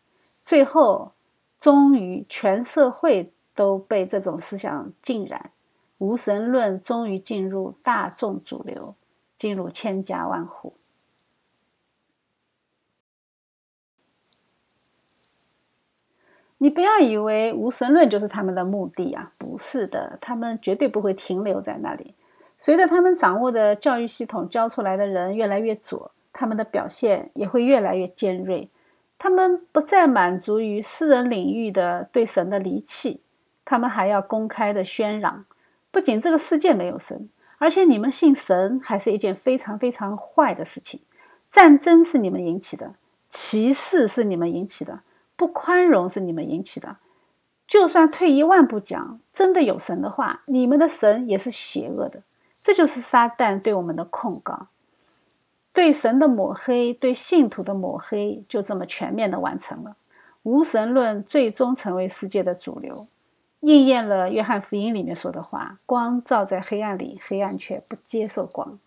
[0.45, 1.12] 最后
[1.59, 5.51] 终于全社会都被这种思想浸染，
[5.97, 8.95] 无神论终于进入大众主流，
[9.39, 10.75] 进入千家万户。
[16.59, 22.15] 你不要以为无神论就是他们的目的啊，不是的，他们绝对不会停留在那里。
[22.57, 28.69] 随着他们掌握的教育系统教出来的人越来越左，他们的表现也会越来越尖锐。
[29.19, 33.21] 他们不再满足于私人领域的对神的离弃，
[33.65, 35.45] 他们还要公开的宣嚷：
[35.91, 37.29] 不仅这个世界没有神，
[37.59, 41.01] 而且你们信神还是一件非常非常坏的事情。
[41.51, 42.95] 战争是你们引起的，
[43.29, 45.01] 歧视是你们引起的，
[45.37, 46.97] 不宽容是你们引起的。
[47.66, 52.22] 就算退一万步讲，真的有神的话，你们的神也是邪恶的。
[52.62, 54.68] 这就是撒旦对我们的控告，
[55.72, 59.97] 对神的抹黑，对信徒的抹黑，就这么全面的完成了。
[60.45, 63.07] 无神论最终成为世界的主流，
[63.61, 68.78] 应验了约翰福音里面说的话：“光照在黑暗里，黑暗却不接受光。”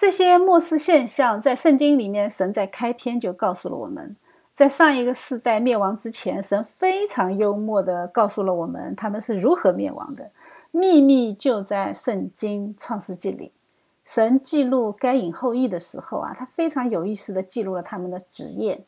[0.00, 4.16] 这些末世现象，在圣经里面，神在开篇就告诉了我们。
[4.54, 10.30] 在上一个世代灭亡之前，神非常幽默地告诉了我们他们是如何灭亡的。
[10.70, 13.52] 秘密就在圣经创世纪里。
[14.02, 18.80] 神记录该隐后裔的时候啊，他非常有意思地记录了他们的职业。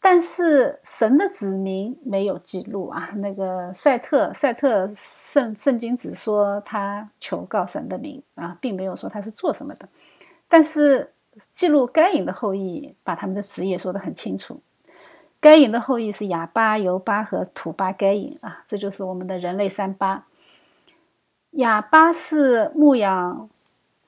[0.00, 3.10] 但是神的子民没有记录啊。
[3.16, 9.88] 那个赛特，赛特圣圣经只说他求告神的名啊，并没有说他是做什么的。
[10.48, 11.12] 但是。
[11.52, 14.60] 记录该隐的后裔，把他们的职业说得很清楚。
[15.40, 20.26] 该隐的后裔是亚巴、尤巴和土巴该隐啊，这就是我们的人类三巴。
[21.52, 23.48] 亚巴是牧养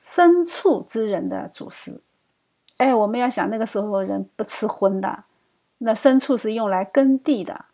[0.03, 2.01] 牲畜之人的祖师。
[2.78, 5.22] 哎，我们要想那个时候人不吃荤的，
[5.85, 7.64] 那牲畜是用来耕地的，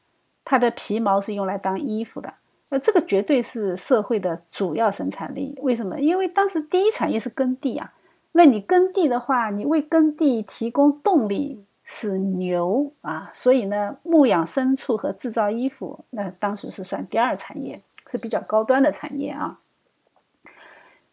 [0.45, 2.33] 它的皮毛是用来当衣服的。
[2.71, 5.59] 那这个绝对是社会的主要生产力。
[5.63, 5.99] 为什么？
[6.01, 7.93] 因为当时第一产业是耕地啊。
[8.33, 19.59] 那你耕地的话，你为耕地提供动力是牛啊，所以呢，牧养牲畜和制造衣服，那当时是算第二产业，是比较高端的产业啊。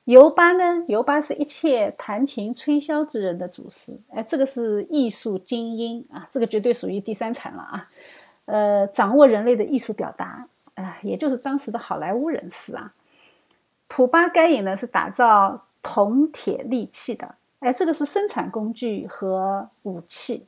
[0.06, 7.88] 尤巴呢，尤巴是一切弹琴吹箫之人的祖师，哎，这个是艺术精英啊，这个绝对属于第三产了啊。
[8.45, 12.93] 呃，掌握人类的艺术表达，啊，也就是当时的好莱坞人士啊。
[13.88, 15.62] 土巴该隐呢，是打造。
[15.88, 20.47] 铜铁利器的，哎，这个是生产工具和武器。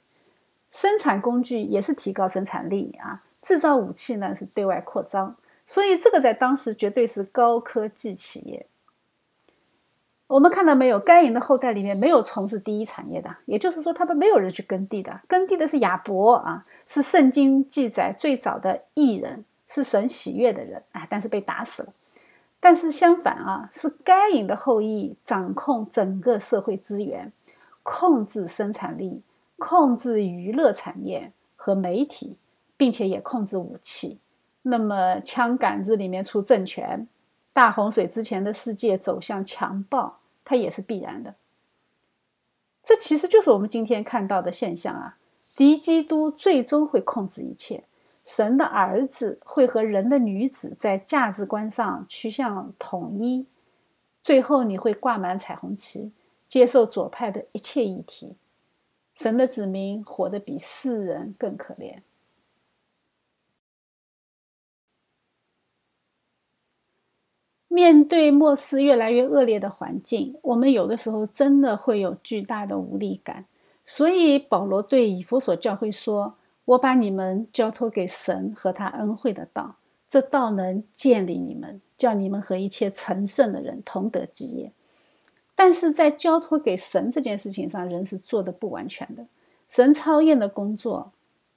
[0.71, 8.65] 生产工具也是提高生产力啊，制造武器呢是对外扩张，所以这个在当时绝对是高科技企业。
[10.27, 21.93] 我们看到没有，该隐的后代里面没有从事第一产业的，也就是说，他们没有人去耕地的，耕地的是亚伯啊，是圣经记载最早的艺人，是神喜悦的人啊，但是被打死了。
[22.59, 27.31] 但是相反啊，是该隐的后裔掌控整个社会资源，
[27.83, 29.21] 控制生产力，
[29.57, 32.35] 控制娱乐产业和媒体，
[32.75, 34.17] 并且也控制武器。
[34.63, 37.07] 那么枪杆子里面出政权，
[37.57, 41.33] 大洪水之前的世界走向强暴，它也是必然的。
[42.83, 45.17] 这其实就是我们今天看到的现象啊，
[45.55, 47.83] 敌基督最终会控制一切。
[48.23, 53.47] 神的儿子会和人的女子在价值观上趋向统一，
[54.21, 56.11] 最后你会挂满彩虹旗，
[56.47, 58.35] 接受左派的一切议题。
[59.15, 62.01] 神的子民活得比世人更可怜。
[67.77, 73.45] 面对末世越来越恶劣的环境，我们有的时候真的会有巨大的无力感。
[73.85, 76.35] 所以保罗对以弗所教会说。
[76.67, 79.77] 我把你们交托给神和他恩惠的道，
[80.09, 84.73] 这道能建立你们，叫你们和一切成圣的人同得基业。
[85.55, 89.27] 但是在交托给神这件事情上，人是做的不完全的。
[89.69, 91.13] 神超验的工作，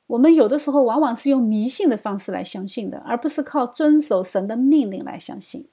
[0.07, 5.67] 我们有的时候往往是用迷信的方式来相信的，而不是靠遵守神的命令来相信。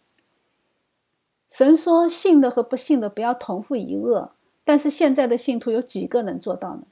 [1.49, 4.31] 神说，信的和不信的不要同父一恶。
[4.63, 6.83] 但是现在的信徒有几个能做到呢？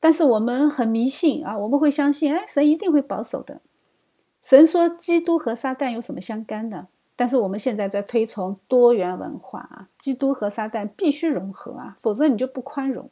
[0.00, 3.60] 但是我们很迷信啊，我们会相信，哎，神一定会保守的。
[4.42, 6.88] 神说，基督和撒旦有什么相干的？
[7.16, 13.08] 但是我们现在在推崇多元文化啊，基督和撒旦必须融合啊，否则你就不宽容。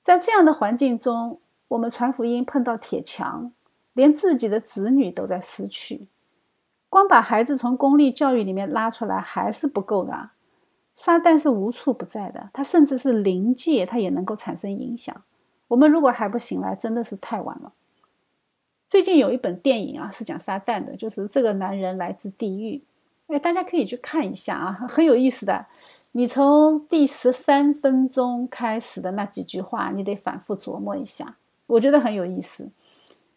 [0.00, 3.52] 在这样的环境中，我们传福音碰到铁墙，
[3.92, 6.06] 连自己的子女都在失去，
[6.90, 10.30] 光把孩子从公立教育里面拉出来还是不够的。
[10.94, 15.22] 撒旦是无处不在的，他甚至是临界，他也能够产生影响。
[15.68, 17.72] 我们如果还不醒来，真的是太晚了。
[18.86, 22.82] 最近有一本电影啊，是讲撒旦的，就是这个男人来自地狱。
[23.28, 25.64] 哎，大家可以去看一下啊，很有意思的。
[26.12, 31.36] 你从第十三分钟开始的那几句话，你得反复琢磨一下，
[31.68, 32.68] 我觉得很有意思。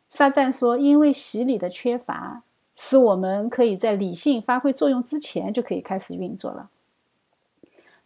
[0.09, 2.41] 撒旦说：“因为洗礼的缺乏，
[2.75, 6.69] 使我们可以在理性发挥作用之前就可以开始运作了。”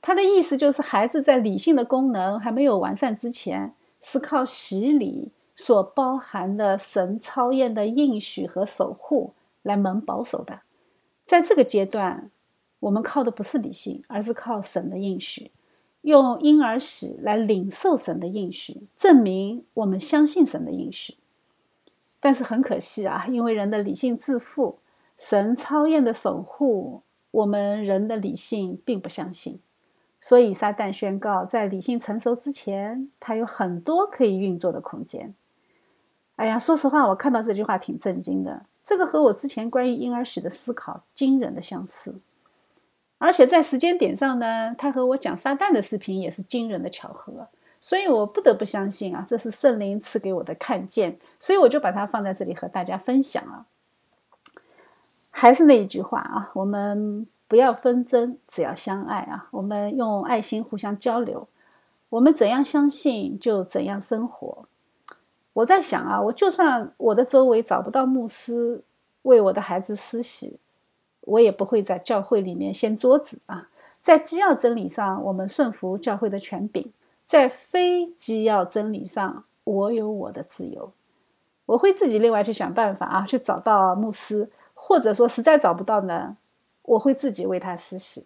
[0.01, 3.73] 他的意思就是，孩子在理性的功能还没有完善之前。
[3.99, 9.33] 是靠洗礼所包含的神超验的应许和守护
[9.63, 10.59] 来蒙保守的，
[11.25, 12.29] 在这个阶段，
[12.79, 15.49] 我们靠的不是理性，而是靠神的应许，
[16.01, 21.15] 用婴儿洗来领受神的应许，证明我们相信神的应许。
[22.19, 24.79] 但是很可惜啊，因为人的理性自负，
[25.17, 29.59] 神超验的守护，我们人的理性并不相信。
[30.19, 35.35] 所以撒旦宣告，在理性成熟之前，他有很多可以运作的空间。
[36.37, 38.65] 哎呀，说实话，我看到这句话挺震惊的。
[38.83, 42.15] 这个和我之前关于婴儿史的思考惊人的相似，
[43.17, 47.47] 而且在时间点上呢，他和我讲撒旦的视频也是惊人的巧合。
[47.79, 53.65] 所以我不得不相信啊，这是圣灵赐给我的看见，所以我就把它放在这里和大家分享了。
[55.29, 59.47] 还是那一句话啊，我们不要纷争，只要相爱啊。
[59.51, 61.47] 我们用爱心互相交流，
[62.09, 64.67] 我们怎样相信就怎样生活。
[65.53, 68.83] 我在想啊，我就算我的周围找不到牧师
[69.21, 70.57] 为我的孩子施洗，
[71.21, 73.69] 我也不会在教会里面掀桌子啊。
[74.01, 76.85] 在基要真理上，我们顺服教会的权柄；
[77.27, 80.93] 在非基要真理上，我有我的自由。
[81.65, 86.37] 我会自己另外去想办法啊，去找到牧师，或者说实在找不到呢，
[86.83, 88.25] 我会自己为他施洗，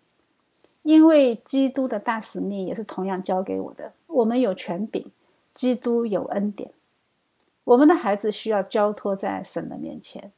[0.83, 3.91] 因为基督的大使命也是同样交给我的。
[4.05, 5.07] 我们有权柄，
[5.55, 6.71] 基督有恩典。
[7.63, 10.31] 我们的孩子需要交托在神的面前，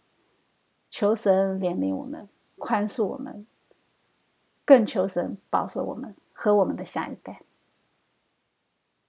[0.90, 3.46] 求神怜悯我们，宽恕我们，
[4.64, 7.42] 更求神保守我们和我们的下一代。